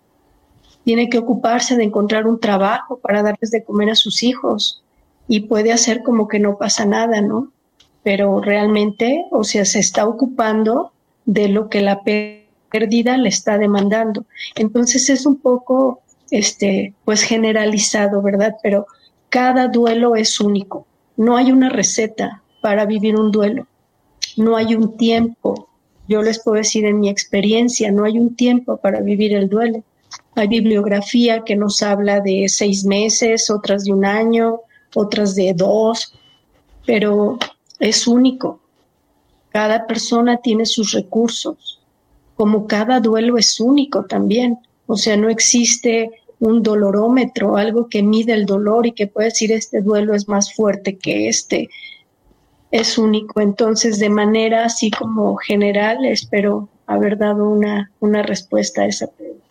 [0.84, 4.82] Tiene que ocuparse de encontrar un trabajo para darles de comer a sus hijos
[5.28, 7.52] y puede hacer como que no pasa nada, ¿no?
[8.02, 10.94] Pero realmente, o sea, se está ocupando
[11.26, 14.24] de lo que la pérdida le está demandando.
[14.54, 16.00] Entonces es un poco,
[16.30, 18.56] este, pues generalizado, ¿verdad?
[18.62, 18.86] Pero
[19.28, 20.86] cada duelo es único.
[21.16, 23.66] No hay una receta, para vivir un duelo.
[24.36, 25.68] No hay un tiempo.
[26.06, 29.82] Yo les puedo decir en mi experiencia, no hay un tiempo para vivir el duelo.
[30.34, 34.60] Hay bibliografía que nos habla de seis meses, otras de un año,
[34.94, 36.14] otras de dos,
[36.86, 37.38] pero
[37.78, 38.60] es único.
[39.50, 41.80] Cada persona tiene sus recursos,
[42.36, 44.58] como cada duelo es único también.
[44.88, 46.10] O sea, no existe
[46.40, 50.54] un dolorómetro, algo que mide el dolor y que puede decir este duelo es más
[50.54, 51.68] fuerte que este
[52.70, 53.40] es único.
[53.40, 59.44] Entonces, de manera así como general, espero haber dado una, una respuesta a esa pregunta.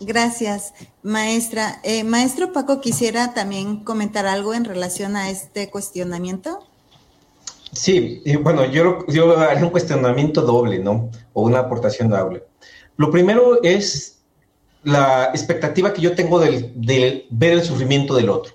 [0.00, 0.72] Gracias,
[1.02, 1.78] maestra.
[1.82, 6.69] Eh, maestro Paco, quisiera también comentar algo en relación a este cuestionamiento.
[7.72, 11.10] Sí, bueno, yo, yo haría un cuestionamiento doble, ¿no?
[11.32, 12.44] O una aportación doble.
[12.96, 14.20] Lo primero es
[14.82, 18.54] la expectativa que yo tengo del, ver el sufrimiento del otro.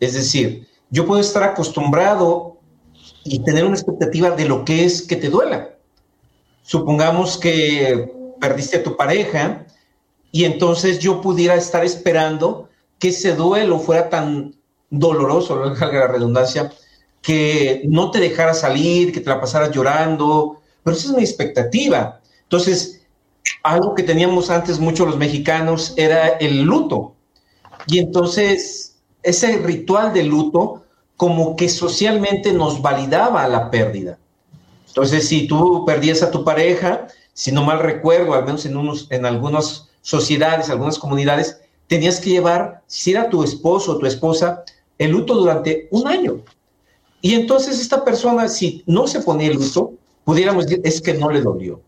[0.00, 2.58] Es decir, yo puedo estar acostumbrado
[3.24, 5.76] y tener una expectativa de lo que es que te duela.
[6.62, 9.66] Supongamos que perdiste a tu pareja
[10.30, 12.68] y entonces yo pudiera estar esperando
[12.98, 14.54] que ese duelo fuera tan
[14.90, 16.72] doloroso, la redundancia,
[17.24, 22.20] que no te dejara salir, que te la pasaras llorando, pero esa es mi expectativa.
[22.42, 23.00] Entonces,
[23.62, 27.14] algo que teníamos antes mucho los mexicanos era el luto.
[27.86, 30.84] Y entonces ese ritual de luto
[31.16, 34.18] como que socialmente nos validaba la pérdida.
[34.88, 39.06] Entonces, si tú perdías a tu pareja, si no mal recuerdo, al menos en, unos,
[39.10, 44.62] en algunas sociedades, algunas comunidades, tenías que llevar, si era tu esposo o tu esposa,
[44.98, 46.42] el luto durante un año.
[47.24, 49.94] Y entonces esta persona, si no se ponía el luto,
[50.24, 51.80] pudiéramos decir, es que no le dolió.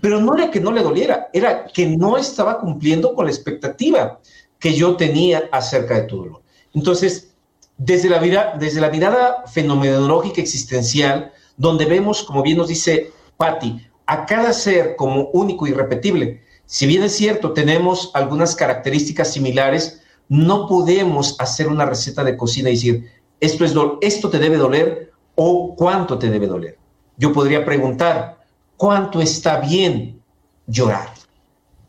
[0.00, 4.20] Pero no era que no le doliera, era que no estaba cumpliendo con la expectativa
[4.60, 6.42] que yo tenía acerca de tu dolor.
[6.74, 7.34] Entonces,
[7.76, 13.84] desde la, vida, desde la mirada fenomenológica existencial, donde vemos, como bien nos dice Patti,
[14.06, 20.02] a cada ser como único y repetible, si bien es cierto, tenemos algunas características similares,
[20.28, 25.12] no podemos hacer una receta de cocina y decir, esto, es esto te debe doler
[25.34, 26.78] o cuánto te debe doler.
[27.16, 28.38] Yo podría preguntar,
[28.76, 30.20] ¿cuánto está bien
[30.66, 31.10] llorar?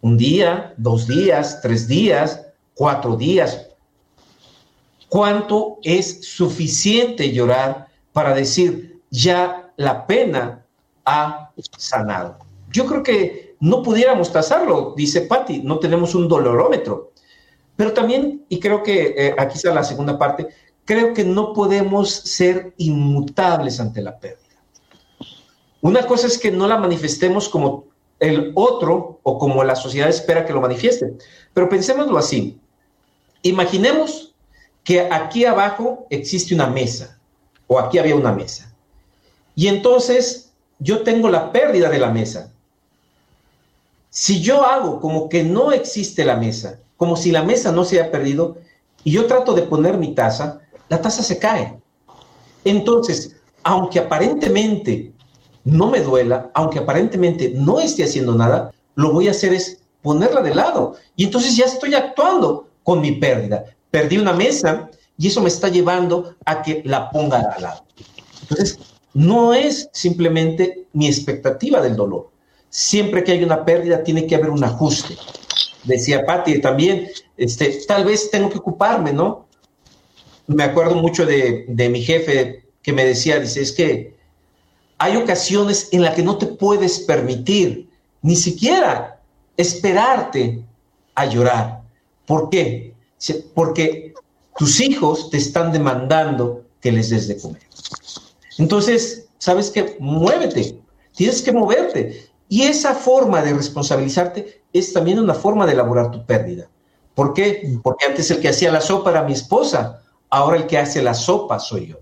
[0.01, 3.67] ¿Un día, dos días, tres días, cuatro días?
[5.09, 10.65] ¿Cuánto es suficiente llorar para decir ya la pena
[11.05, 12.37] ha sanado?
[12.71, 17.11] Yo creo que no pudiéramos tasarlo, dice Patti, no tenemos un dolorómetro.
[17.75, 20.47] Pero también, y creo que eh, aquí está la segunda parte,
[20.89, 24.57] creo que no podemos ser inmutables ante la pérdida.
[25.81, 27.85] Una cosa es que no la manifestemos como
[28.19, 31.13] el otro o como la sociedad espera que lo manifieste,
[31.53, 32.59] pero pensémoslo así.
[33.43, 34.33] Imaginemos
[34.83, 37.19] que aquí abajo existe una mesa,
[37.67, 38.73] o aquí había una mesa.
[39.53, 42.51] Y entonces yo tengo la pérdida de la mesa.
[44.09, 48.01] Si yo hago como que no existe la mesa, como si la mesa no se
[48.01, 48.57] haya perdido,
[49.03, 51.79] y yo trato de poner mi taza, la taza se cae.
[52.65, 55.13] Entonces, aunque aparentemente
[55.63, 60.41] no me duela, aunque aparentemente no esté haciendo nada, lo voy a hacer es ponerla
[60.41, 60.95] de lado.
[61.15, 65.67] Y entonces ya estoy actuando con mi pérdida perdí una mesa y eso me está
[65.67, 67.83] llevando a que la ponga al lado.
[68.41, 68.79] Entonces,
[69.13, 72.29] no es simplemente mi expectativa del dolor.
[72.69, 75.17] Siempre que hay una pérdida, tiene que haber un ajuste.
[75.83, 79.47] Decía Patti también, este, tal vez tengo que ocuparme, ¿no?
[80.49, 84.15] Me acuerdo mucho de, mi jefe que me decía, dice, es que
[84.97, 87.87] hay ocasiones en las que no te puedes permitir
[88.23, 89.21] ni siquiera
[89.57, 90.63] esperarte
[91.13, 91.83] a llorar.
[92.25, 92.89] ¿Por qué?
[93.53, 94.13] porque
[94.57, 97.61] tus hijos te están demandando que les des de comer.
[98.57, 99.97] Entonces, ¿sabes qué?
[99.99, 100.79] Muévete,
[101.15, 102.27] tienes que moverte.
[102.47, 106.67] Y esa forma de responsabilizarte es también una forma de elaborar tu pérdida.
[107.13, 107.77] ¿Por qué?
[107.83, 111.13] Porque antes el que hacía la sopa era mi esposa, ahora el que hace la
[111.13, 111.97] sopa soy yo.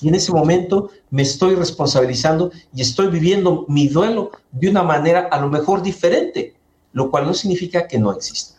[0.00, 5.28] y en ese momento me estoy responsabilizando y estoy viviendo mi duelo de una manera
[5.30, 6.56] a lo mejor diferente,
[6.92, 8.54] lo cual no significa que no exista.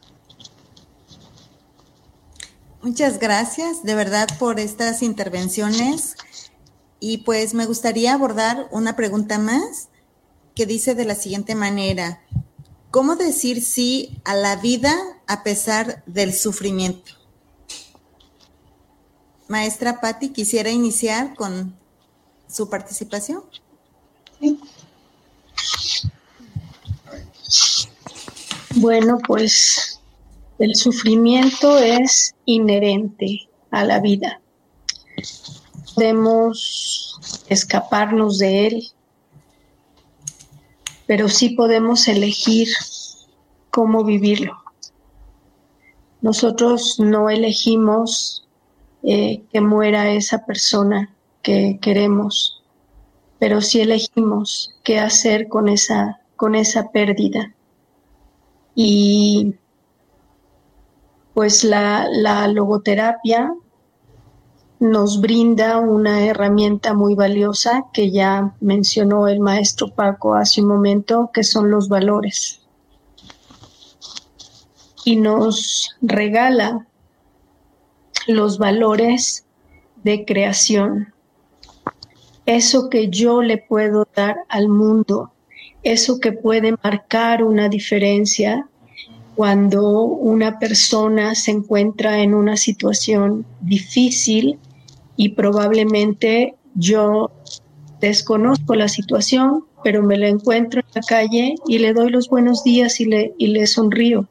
[2.82, 6.16] Muchas gracias de verdad por estas intervenciones
[6.99, 9.89] y pues me gustaría abordar una pregunta más
[10.53, 12.22] que dice de la siguiente manera,
[12.91, 14.95] ¿cómo decir sí a la vida
[15.28, 17.24] a pesar del sufrimiento?
[19.47, 21.75] Maestra Patti, quisiera iniciar con
[22.47, 23.43] su participación.
[28.75, 30.01] Bueno, pues
[30.59, 34.41] el sufrimiento es inherente a la vida.
[35.93, 38.87] Podemos escaparnos de él,
[41.07, 42.67] pero sí podemos elegir
[43.69, 44.57] cómo vivirlo.
[46.21, 48.44] Nosotros no elegimos
[49.07, 52.63] eh, que muera esa persona que queremos,
[53.37, 57.53] pero sí elegimos qué hacer con esa, con esa pérdida.
[58.73, 59.53] Y
[61.35, 63.53] pues la, la logoterapia
[64.79, 71.29] nos brinda una herramienta muy valiosa que ya mencionó el maestro Paco hace un momento,
[71.31, 72.61] que son los valores.
[75.03, 76.87] Y nos regala
[78.28, 79.45] los valores
[80.03, 81.13] de creación.
[82.45, 85.32] Eso que yo le puedo dar al mundo,
[85.84, 88.67] eso que puede marcar una diferencia
[89.36, 94.59] cuando una persona se encuentra en una situación difícil
[95.17, 97.32] y probablemente yo
[97.99, 102.63] desconozco la situación, pero me la encuentro en la calle y le doy los buenos
[102.63, 104.28] días y le, y le sonrío.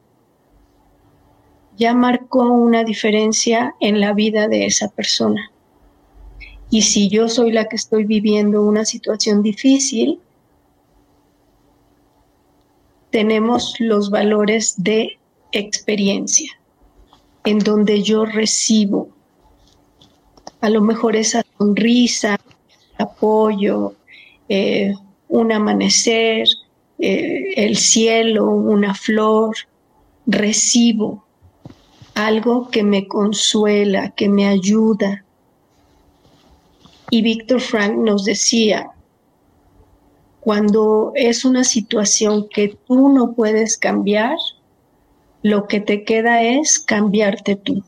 [1.77, 5.51] Ya marcó una diferencia en la vida de esa persona.
[6.69, 10.19] Y si yo soy la que estoy viviendo una situación difícil,
[13.11, 15.17] tenemos los valores de
[15.51, 16.51] experiencia,
[17.45, 19.09] en donde yo recibo
[20.65, 22.39] a lo mejor esa sonrisa,
[22.97, 23.93] apoyo,
[24.49, 24.93] eh,
[25.29, 26.47] un amanecer,
[26.97, 29.55] eh, el cielo, una flor,
[30.25, 31.24] recibo
[32.15, 35.23] algo que me consuela, que me ayuda.
[37.11, 38.89] Y Víctor Frank nos decía,
[40.39, 44.37] cuando es una situación que tú no puedes cambiar,
[45.43, 47.83] lo que te queda es cambiarte tú.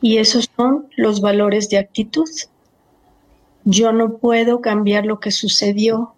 [0.00, 2.28] Y esos son los valores de actitud.
[3.64, 6.14] Yo no puedo cambiar lo que sucedió,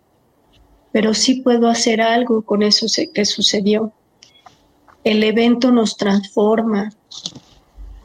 [0.92, 3.92] pero sí puedo hacer algo con eso que sucedió.
[5.04, 6.92] El evento nos transforma.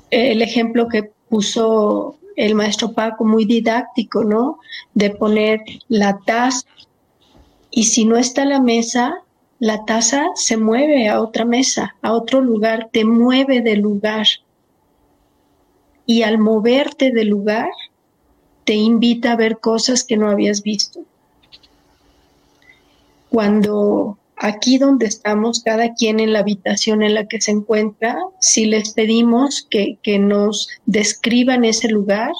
[0.09, 4.59] El ejemplo que puso el maestro Paco, muy didáctico, ¿no?
[4.93, 6.67] De poner la taza
[7.71, 9.23] y si no está la mesa,
[9.59, 14.25] la taza se mueve a otra mesa, a otro lugar, te mueve de lugar.
[16.05, 17.69] Y al moverte de lugar,
[18.63, 21.01] te invita a ver cosas que no habías visto.
[23.29, 28.65] Cuando aquí donde estamos, cada quien en la habitación en la que se encuentra, si
[28.65, 32.31] les pedimos que, que nos describan ese lugar,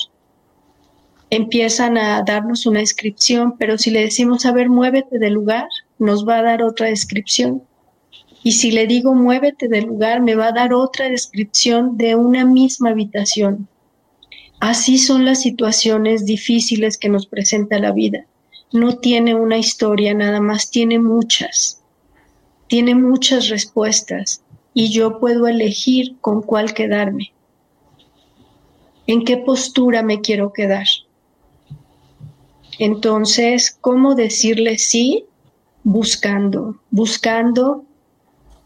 [1.30, 5.68] empiezan a darnos una descripción, pero si le decimos, a ver, muévete del lugar,
[6.00, 7.64] nos va a dar otra descripción.
[8.44, 12.46] Y si le digo, muévete del lugar, me va a dar otra descripción de una
[12.46, 13.68] misma habitación.
[14.60, 18.26] Así son las situaciones difíciles que nos presenta la vida.
[18.72, 21.77] No tiene una historia nada más, tiene muchas.
[22.68, 24.44] Tiene muchas respuestas
[24.74, 27.34] y yo puedo elegir con cuál quedarme.
[29.08, 30.86] ¿En qué postura me quiero quedar?
[32.78, 35.26] Entonces, ¿cómo decirle sí?
[35.84, 37.86] Buscando, buscando,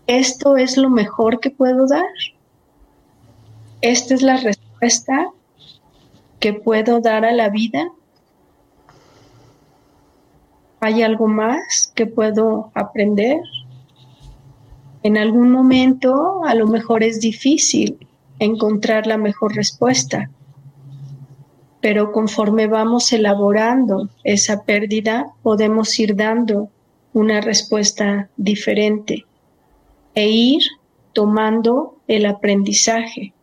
[0.07, 2.09] esto es lo mejor que puedo dar.
[3.81, 5.29] Esta es la respuesta
[6.39, 7.89] que puedo dar a la vida.
[10.79, 13.39] ¿Hay algo más que puedo aprender?
[15.03, 17.97] En algún momento a lo mejor es difícil
[18.39, 20.29] encontrar la mejor respuesta,
[21.81, 26.69] pero conforme vamos elaborando esa pérdida, podemos ir dando
[27.13, 29.25] una respuesta diferente
[30.13, 30.61] e ir
[31.13, 33.33] tomando el aprendizaje.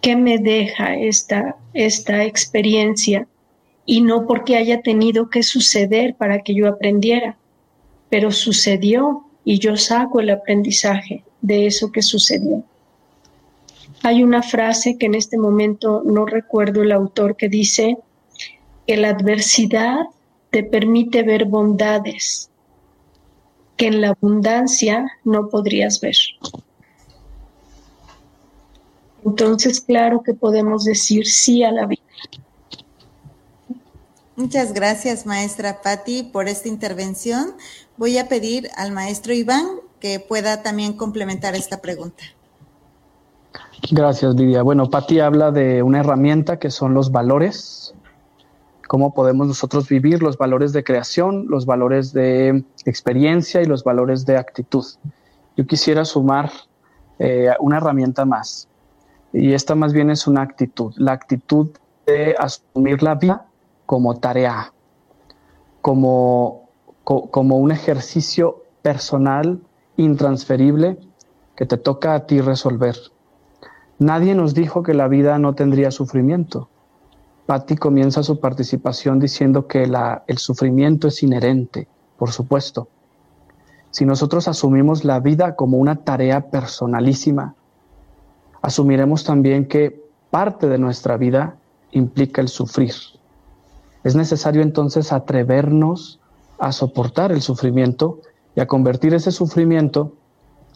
[0.00, 3.28] ¿Qué me deja esta, esta experiencia?
[3.86, 7.36] Y no porque haya tenido que suceder para que yo aprendiera,
[8.08, 12.62] pero sucedió y yo saco el aprendizaje de eso que sucedió.
[14.02, 17.98] hay una frase que en este momento no recuerdo el autor que dice
[18.86, 20.06] que la adversidad
[20.50, 22.50] te permite ver bondades
[23.76, 26.16] que en la abundancia no podrías ver.
[29.24, 32.02] Entonces, claro que podemos decir sí a la vida.
[34.36, 37.54] Muchas gracias, maestra Patti, por esta intervención.
[38.00, 39.66] Voy a pedir al maestro Iván
[40.00, 42.24] que pueda también complementar esta pregunta.
[43.90, 44.62] Gracias, Lidia.
[44.62, 47.94] Bueno, Patti habla de una herramienta que son los valores,
[48.88, 54.24] cómo podemos nosotros vivir los valores de creación, los valores de experiencia y los valores
[54.24, 54.86] de actitud.
[55.58, 56.50] Yo quisiera sumar
[57.18, 58.66] eh, una herramienta más,
[59.34, 61.68] y esta más bien es una actitud, la actitud
[62.06, 63.46] de asumir la vida
[63.84, 64.72] como tarea,
[65.82, 66.69] como,
[67.04, 69.60] como un ejercicio personal,
[69.96, 70.98] intransferible,
[71.56, 72.96] que te toca a ti resolver.
[73.98, 76.68] Nadie nos dijo que la vida no tendría sufrimiento.
[77.46, 79.82] Patti comienza su participación diciendo que
[80.26, 82.88] el sufrimiento es inherente, por supuesto.
[83.90, 87.56] Si nosotros asumimos la vida como una tarea personalísima,
[88.62, 91.56] asumiremos también que parte de nuestra vida
[91.90, 92.94] implica el sufrir.
[94.04, 96.19] Es necesario entonces atrevernos
[96.60, 98.20] a soportar el sufrimiento
[98.54, 100.12] y a convertir ese sufrimiento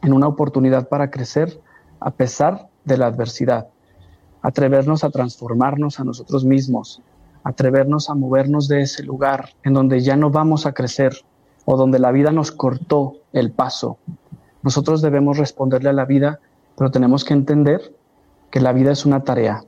[0.03, 1.61] en una oportunidad para crecer
[2.01, 3.69] a pesar de la adversidad.
[4.43, 7.03] Atrevernos a transformarnos a nosotros mismos,
[7.45, 11.13] atrevernos a movernos de ese lugar en donde ya no vamos a crecer
[11.65, 13.99] o donde la vida nos cortó el paso.
[14.63, 16.41] Nosotros debemos responderle a la vida,
[16.77, 17.95] pero tenemos que entender
[18.51, 19.63] que la vida es una tarea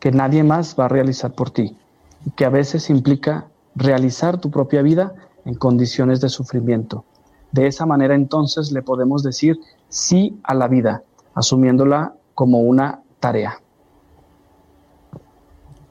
[0.00, 1.76] que nadie más va a realizar por ti
[2.24, 5.14] y que a veces implica realizar tu propia vida
[5.44, 7.04] en condiciones de sufrimiento.
[7.52, 9.58] De esa manera entonces le podemos decir
[9.88, 11.02] sí a la vida,
[11.34, 13.60] asumiéndola como una tarea.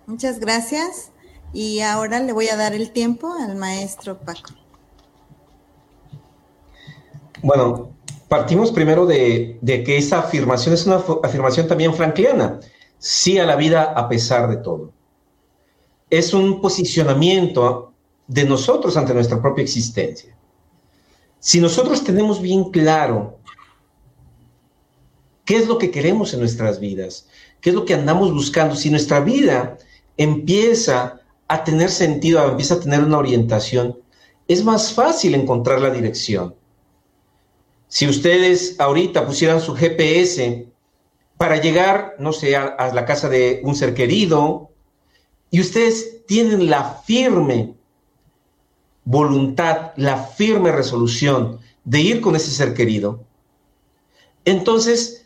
[0.05, 1.11] Muchas gracias.
[1.53, 4.53] Y ahora le voy a dar el tiempo al maestro Paco.
[7.41, 7.89] Bueno,
[8.27, 12.59] partimos primero de, de, que esa afirmación es una afirmación también frankliana.
[12.97, 14.91] Sí a la vida a pesar de todo
[16.09, 17.93] es un posicionamiento
[18.27, 20.35] de nosotros ante nuestra propia existencia.
[21.39, 23.39] Si nosotros tenemos bien claro
[25.45, 27.27] qué es lo que queremos en nuestras vidas,
[27.61, 29.77] qué es lo que andamos buscando, si nuestra vida
[30.17, 33.97] empieza a tener sentido, empieza a tener una orientación,
[34.47, 36.55] es más fácil encontrar la dirección.
[37.87, 40.67] Si ustedes ahorita pusieran su GPS
[41.37, 44.71] para llegar, no sé, a, a la casa de un ser querido,
[45.49, 47.76] y ustedes tienen la firme
[49.07, 53.23] voluntad, la firme resolución de ir con ese ser querido,
[54.43, 55.25] entonces,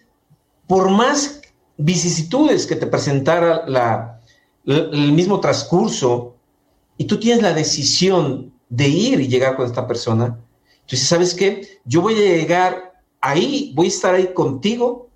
[0.67, 1.41] por más
[1.77, 4.21] vicisitudes que te presentara la,
[4.65, 6.35] el mismo transcurso,
[6.95, 10.37] y tú tienes la decisión de ir y llegar con esta persona,
[10.81, 11.79] entonces, ¿sabes qué?
[11.83, 15.09] Yo voy a llegar ahí, voy a estar ahí contigo,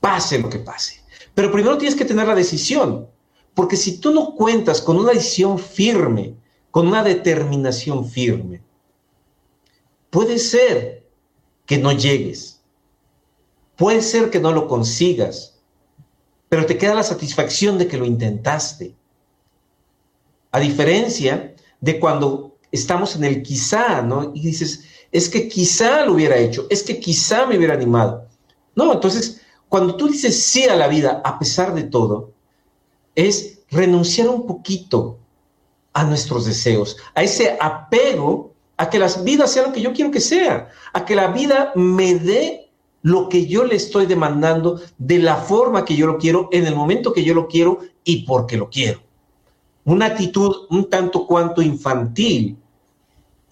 [0.00, 1.02] pase lo que pase.
[1.34, 3.06] Pero primero tienes que tener la decisión.
[3.54, 6.34] Porque si tú no cuentas con una decisión firme,
[6.72, 8.62] con una determinación firme,
[10.08, 11.06] puede ser
[11.66, 12.62] que no llegues,
[13.76, 15.60] puede ser que no lo consigas,
[16.48, 18.96] pero te queda la satisfacción de que lo intentaste.
[20.50, 24.32] A diferencia de cuando estamos en el quizá, ¿no?
[24.34, 28.28] Y dices, es que quizá lo hubiera hecho, es que quizá me hubiera animado.
[28.74, 32.32] No, entonces, cuando tú dices sí a la vida a pesar de todo,
[33.14, 35.18] es renunciar un poquito
[35.92, 40.10] a nuestros deseos, a ese apego a que las vidas sean lo que yo quiero
[40.10, 42.70] que sea, a que la vida me dé
[43.02, 46.74] lo que yo le estoy demandando de la forma que yo lo quiero, en el
[46.74, 49.00] momento que yo lo quiero y porque lo quiero.
[49.84, 52.56] Una actitud un tanto cuanto infantil.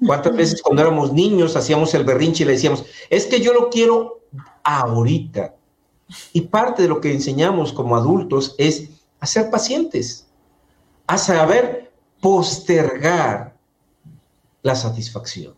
[0.07, 3.69] ¿Cuántas veces cuando éramos niños hacíamos el berrinche y le decíamos, es que yo lo
[3.69, 4.21] quiero
[4.63, 5.55] ahorita?
[6.33, 8.89] Y parte de lo que enseñamos como adultos es
[9.19, 10.27] a ser pacientes,
[11.07, 11.90] a saber
[12.21, 13.57] postergar
[14.63, 15.55] la satisfacción.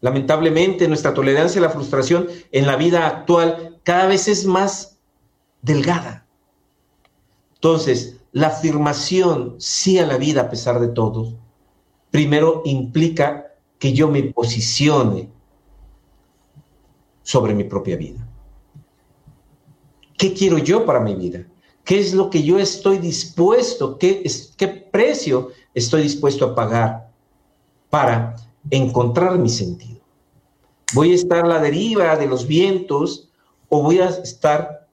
[0.00, 4.98] Lamentablemente, nuestra tolerancia a la frustración en la vida actual cada vez es más
[5.62, 6.26] delgada.
[7.54, 11.34] Entonces, la afirmación sí a la vida a pesar de todo,
[12.10, 15.28] primero implica que yo me posicione
[17.22, 18.26] sobre mi propia vida.
[20.16, 21.46] ¿Qué quiero yo para mi vida?
[21.84, 27.10] ¿Qué es lo que yo estoy dispuesto, qué, es, qué precio estoy dispuesto a pagar
[27.88, 28.36] para
[28.70, 30.00] encontrar mi sentido?
[30.92, 33.30] ¿Voy a estar a la deriva de los vientos
[33.68, 34.88] o voy a estar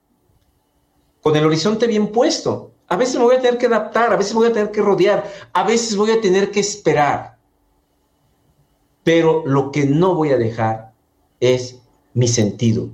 [1.27, 2.71] con el horizonte bien puesto.
[2.87, 5.29] A veces me voy a tener que adaptar, a veces voy a tener que rodear,
[5.51, 7.37] a veces voy a tener que esperar.
[9.03, 10.93] Pero lo que no voy a dejar
[11.41, 11.79] es
[12.13, 12.89] mi sentido.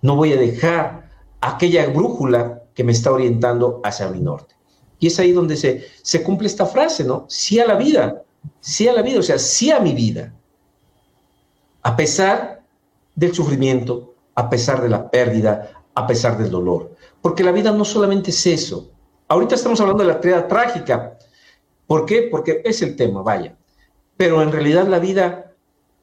[0.00, 1.10] No voy a dejar
[1.40, 4.54] aquella brújula que me está orientando hacia mi norte.
[5.02, 7.26] Y es ahí donde se, se cumple esta frase, ¿no?
[7.28, 8.22] Sí a la vida,
[8.60, 10.32] sí a la vida, o sea, sí a mi vida.
[11.82, 12.62] A pesar
[13.16, 16.94] del sufrimiento, a pesar de la pérdida, a pesar del dolor.
[17.20, 18.92] Porque la vida no solamente es eso.
[19.26, 21.18] Ahorita estamos hablando de la triada trágica.
[21.88, 22.28] ¿Por qué?
[22.30, 23.56] Porque es el tema, vaya.
[24.16, 25.52] Pero en realidad la vida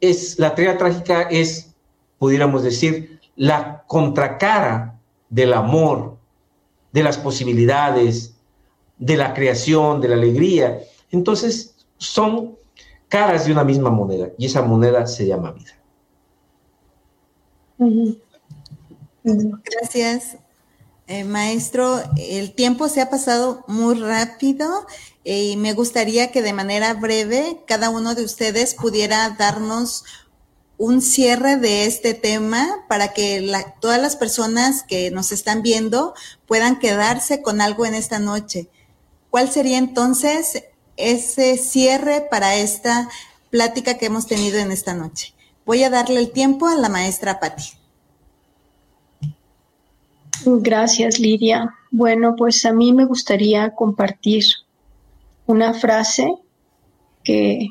[0.02, 1.74] es, la triada trágica es,
[2.18, 6.18] pudiéramos decir, la contracara del amor,
[6.92, 8.29] de las posibilidades,
[9.00, 10.82] de la creación, de la alegría.
[11.10, 12.58] Entonces, son
[13.08, 15.74] caras de una misma moneda y esa moneda se llama vida.
[19.24, 20.38] Gracias,
[21.08, 22.02] eh, maestro.
[22.18, 24.86] El tiempo se ha pasado muy rápido
[25.24, 30.04] eh, y me gustaría que de manera breve cada uno de ustedes pudiera darnos
[30.78, 36.14] un cierre de este tema para que todas las personas que nos están viendo
[36.48, 38.70] puedan quedarse con algo en esta noche.
[39.30, 40.64] ¿Cuál sería entonces
[40.98, 43.10] ese cierre para esta
[43.50, 45.34] plática que hemos tenido en esta noche?
[45.66, 47.72] Voy a darle el tiempo a la maestra Patti.
[50.46, 51.76] Gracias, Lidia.
[51.92, 54.44] Bueno, pues a mí me gustaría compartir
[55.46, 56.34] una frase
[57.24, 57.70] que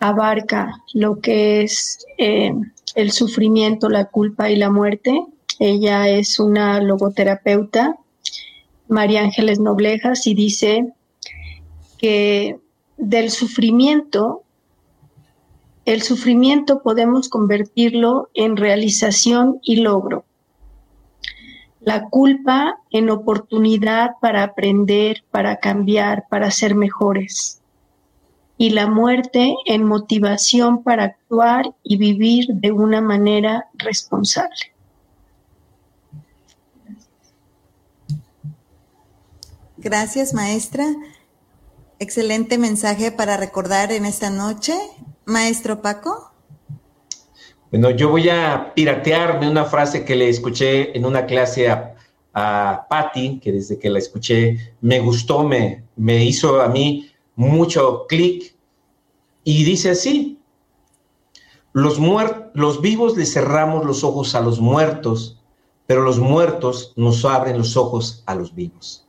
[0.00, 2.52] abarca lo que es eh,
[2.94, 5.24] el sufrimiento, la culpa y la muerte.
[5.58, 7.96] Ella es una logoterapeuta
[8.88, 10.92] María Ángeles Noblejas y dice
[11.98, 12.58] que
[12.96, 14.42] del sufrimiento,
[15.84, 20.24] el sufrimiento podemos convertirlo en realización y logro.
[21.80, 27.60] La culpa en oportunidad para aprender, para cambiar, para ser mejores.
[28.58, 34.75] Y la muerte en motivación para actuar y vivir de una manera responsable.
[39.86, 40.84] Gracias, maestra.
[42.00, 44.74] Excelente mensaje para recordar en esta noche.
[45.26, 46.32] Maestro Paco.
[47.70, 51.94] Bueno, yo voy a piratearme una frase que le escuché en una clase a,
[52.34, 58.06] a Patty, que desde que la escuché me gustó, me, me hizo a mí mucho
[58.08, 58.56] clic.
[59.44, 60.40] Y dice así,
[61.72, 62.00] los,
[62.54, 65.40] los vivos le cerramos los ojos a los muertos,
[65.86, 69.05] pero los muertos nos abren los ojos a los vivos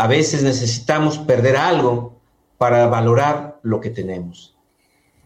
[0.00, 2.14] a veces necesitamos perder algo
[2.56, 4.56] para valorar lo que tenemos.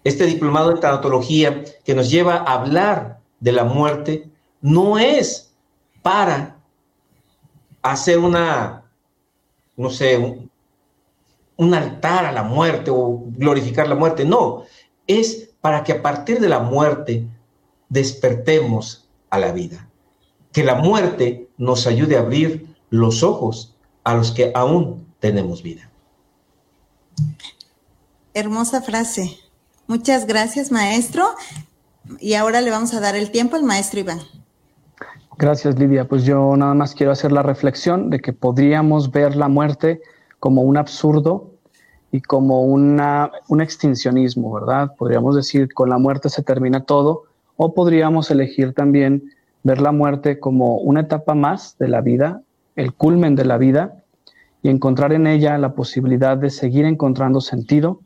[0.02, 4.28] Este diplomado en tanatología que nos lleva a hablar de la muerte
[4.60, 5.54] no es
[6.02, 6.56] para
[7.82, 8.82] hacer una,
[9.76, 10.50] no sé, un,
[11.56, 14.64] un altar a la muerte o glorificar la muerte, no,
[15.06, 17.28] es para que a partir de la muerte
[17.88, 19.88] despertemos a la vida,
[20.50, 23.73] que la muerte nos ayude a abrir los ojos
[24.04, 25.90] a los que aún tenemos vida.
[28.34, 29.38] Hermosa frase.
[29.86, 31.24] Muchas gracias, maestro.
[32.20, 34.20] Y ahora le vamos a dar el tiempo al maestro Iván.
[35.38, 36.06] Gracias, Lidia.
[36.06, 40.00] Pues yo nada más quiero hacer la reflexión de que podríamos ver la muerte
[40.38, 41.50] como un absurdo
[42.12, 44.94] y como una, un extincionismo, ¿verdad?
[44.96, 47.24] Podríamos decir, con la muerte se termina todo,
[47.56, 49.32] o podríamos elegir también
[49.62, 52.42] ver la muerte como una etapa más de la vida
[52.76, 54.04] el culmen de la vida
[54.62, 58.00] y encontrar en ella la posibilidad de seguir encontrando sentido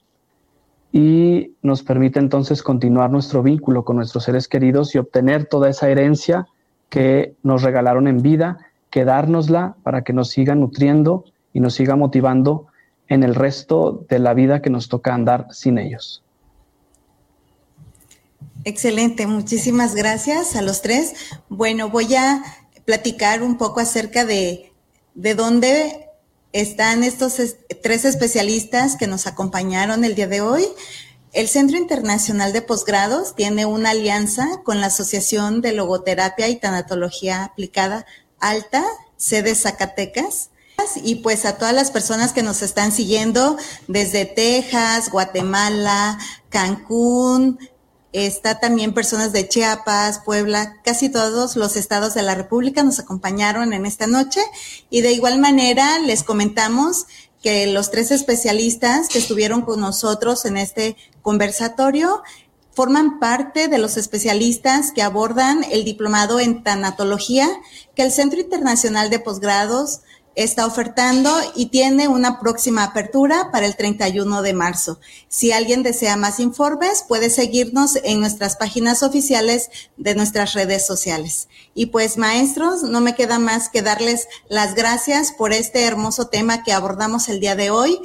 [0.92, 5.88] y nos permite entonces continuar nuestro vínculo con nuestros seres queridos y obtener toda esa
[5.88, 6.46] herencia
[6.88, 8.58] que nos regalaron en vida,
[8.90, 12.66] quedárnosla para que nos siga nutriendo y nos siga motivando
[13.08, 16.22] en el resto de la vida que nos toca andar sin ellos.
[18.64, 21.14] Excelente, muchísimas gracias a los tres.
[21.48, 22.42] Bueno, voy a
[22.88, 24.72] platicar un poco acerca de,
[25.14, 26.08] de dónde
[26.54, 27.34] están estos
[27.82, 30.66] tres especialistas que nos acompañaron el día de hoy.
[31.34, 37.44] El Centro Internacional de Posgrados tiene una alianza con la Asociación de Logoterapia y Tanatología
[37.44, 38.06] Aplicada
[38.40, 38.82] Alta,
[39.18, 40.48] sede Zacatecas.
[41.04, 46.18] Y pues a todas las personas que nos están siguiendo desde Texas, Guatemala,
[46.48, 47.58] Cancún,
[48.26, 53.72] Está también personas de Chiapas, Puebla, casi todos los estados de la República nos acompañaron
[53.72, 54.40] en esta noche.
[54.90, 57.06] Y de igual manera les comentamos
[57.44, 62.22] que los tres especialistas que estuvieron con nosotros en este conversatorio
[62.72, 67.48] forman parte de los especialistas que abordan el diplomado en tanatología
[67.94, 70.00] que el Centro Internacional de Posgrados
[70.38, 75.00] está ofertando y tiene una próxima apertura para el 31 de marzo.
[75.28, 81.48] Si alguien desea más informes, puede seguirnos en nuestras páginas oficiales de nuestras redes sociales.
[81.74, 86.62] Y pues maestros, no me queda más que darles las gracias por este hermoso tema
[86.62, 87.98] que abordamos el día de hoy.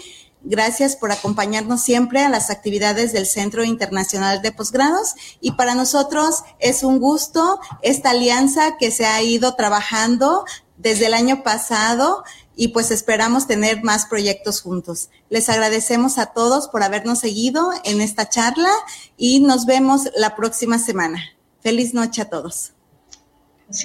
[0.45, 6.43] Gracias por acompañarnos siempre a las actividades del Centro Internacional de Posgrados y para nosotros
[6.59, 10.43] es un gusto esta alianza que se ha ido trabajando
[10.83, 12.23] desde el año pasado
[12.55, 15.09] y pues esperamos tener más proyectos juntos.
[15.29, 18.69] Les agradecemos a todos por habernos seguido en esta charla
[19.17, 21.23] y nos vemos la próxima semana.
[21.61, 22.73] Feliz noche a todos.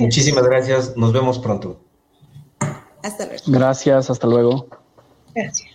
[0.00, 0.96] Muchísimas gracias.
[0.96, 1.80] Nos vemos pronto.
[3.02, 3.42] Hasta luego.
[3.46, 4.10] Gracias.
[4.10, 4.68] Hasta luego.
[5.34, 5.67] Gracias.